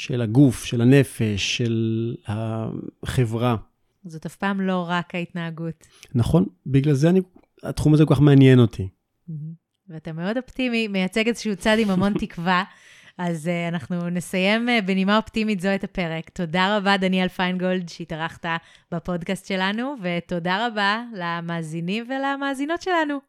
של 0.00 0.20
הגוף, 0.20 0.64
של 0.64 0.80
הנפש, 0.80 1.56
של 1.56 2.14
החברה. 2.26 3.56
זאת 4.04 4.26
אף 4.26 4.36
פעם 4.36 4.60
לא 4.60 4.86
רק 4.88 5.14
ההתנהגות. 5.14 5.86
נכון, 6.14 6.46
בגלל 6.66 6.94
זה 6.94 7.10
אני, 7.10 7.20
התחום 7.62 7.94
הזה 7.94 8.04
כל 8.04 8.14
כך 8.14 8.20
מעניין 8.20 8.58
אותי. 8.58 8.88
ואתה 9.88 10.12
מאוד 10.12 10.36
אופטימי, 10.36 10.88
מייצג 10.88 11.28
איזשהו 11.28 11.56
צד 11.56 11.76
עם 11.78 11.90
המון 11.90 12.14
תקווה. 12.20 12.64
אז 13.18 13.46
uh, 13.46 13.74
אנחנו 13.74 14.10
נסיים 14.10 14.68
uh, 14.68 14.82
בנימה 14.86 15.16
אופטימית 15.16 15.60
זו 15.60 15.68
את 15.74 15.84
הפרק. 15.84 16.28
תודה 16.28 16.76
רבה, 16.76 16.96
דניאל 16.96 17.28
פיינגולד, 17.28 17.88
שהתארחת 17.88 18.46
בפודקאסט 18.92 19.46
שלנו, 19.46 19.94
ותודה 20.02 20.66
רבה 20.66 21.02
למאזינים 21.14 22.04
ולמאזינות 22.08 22.82
שלנו. 22.82 23.18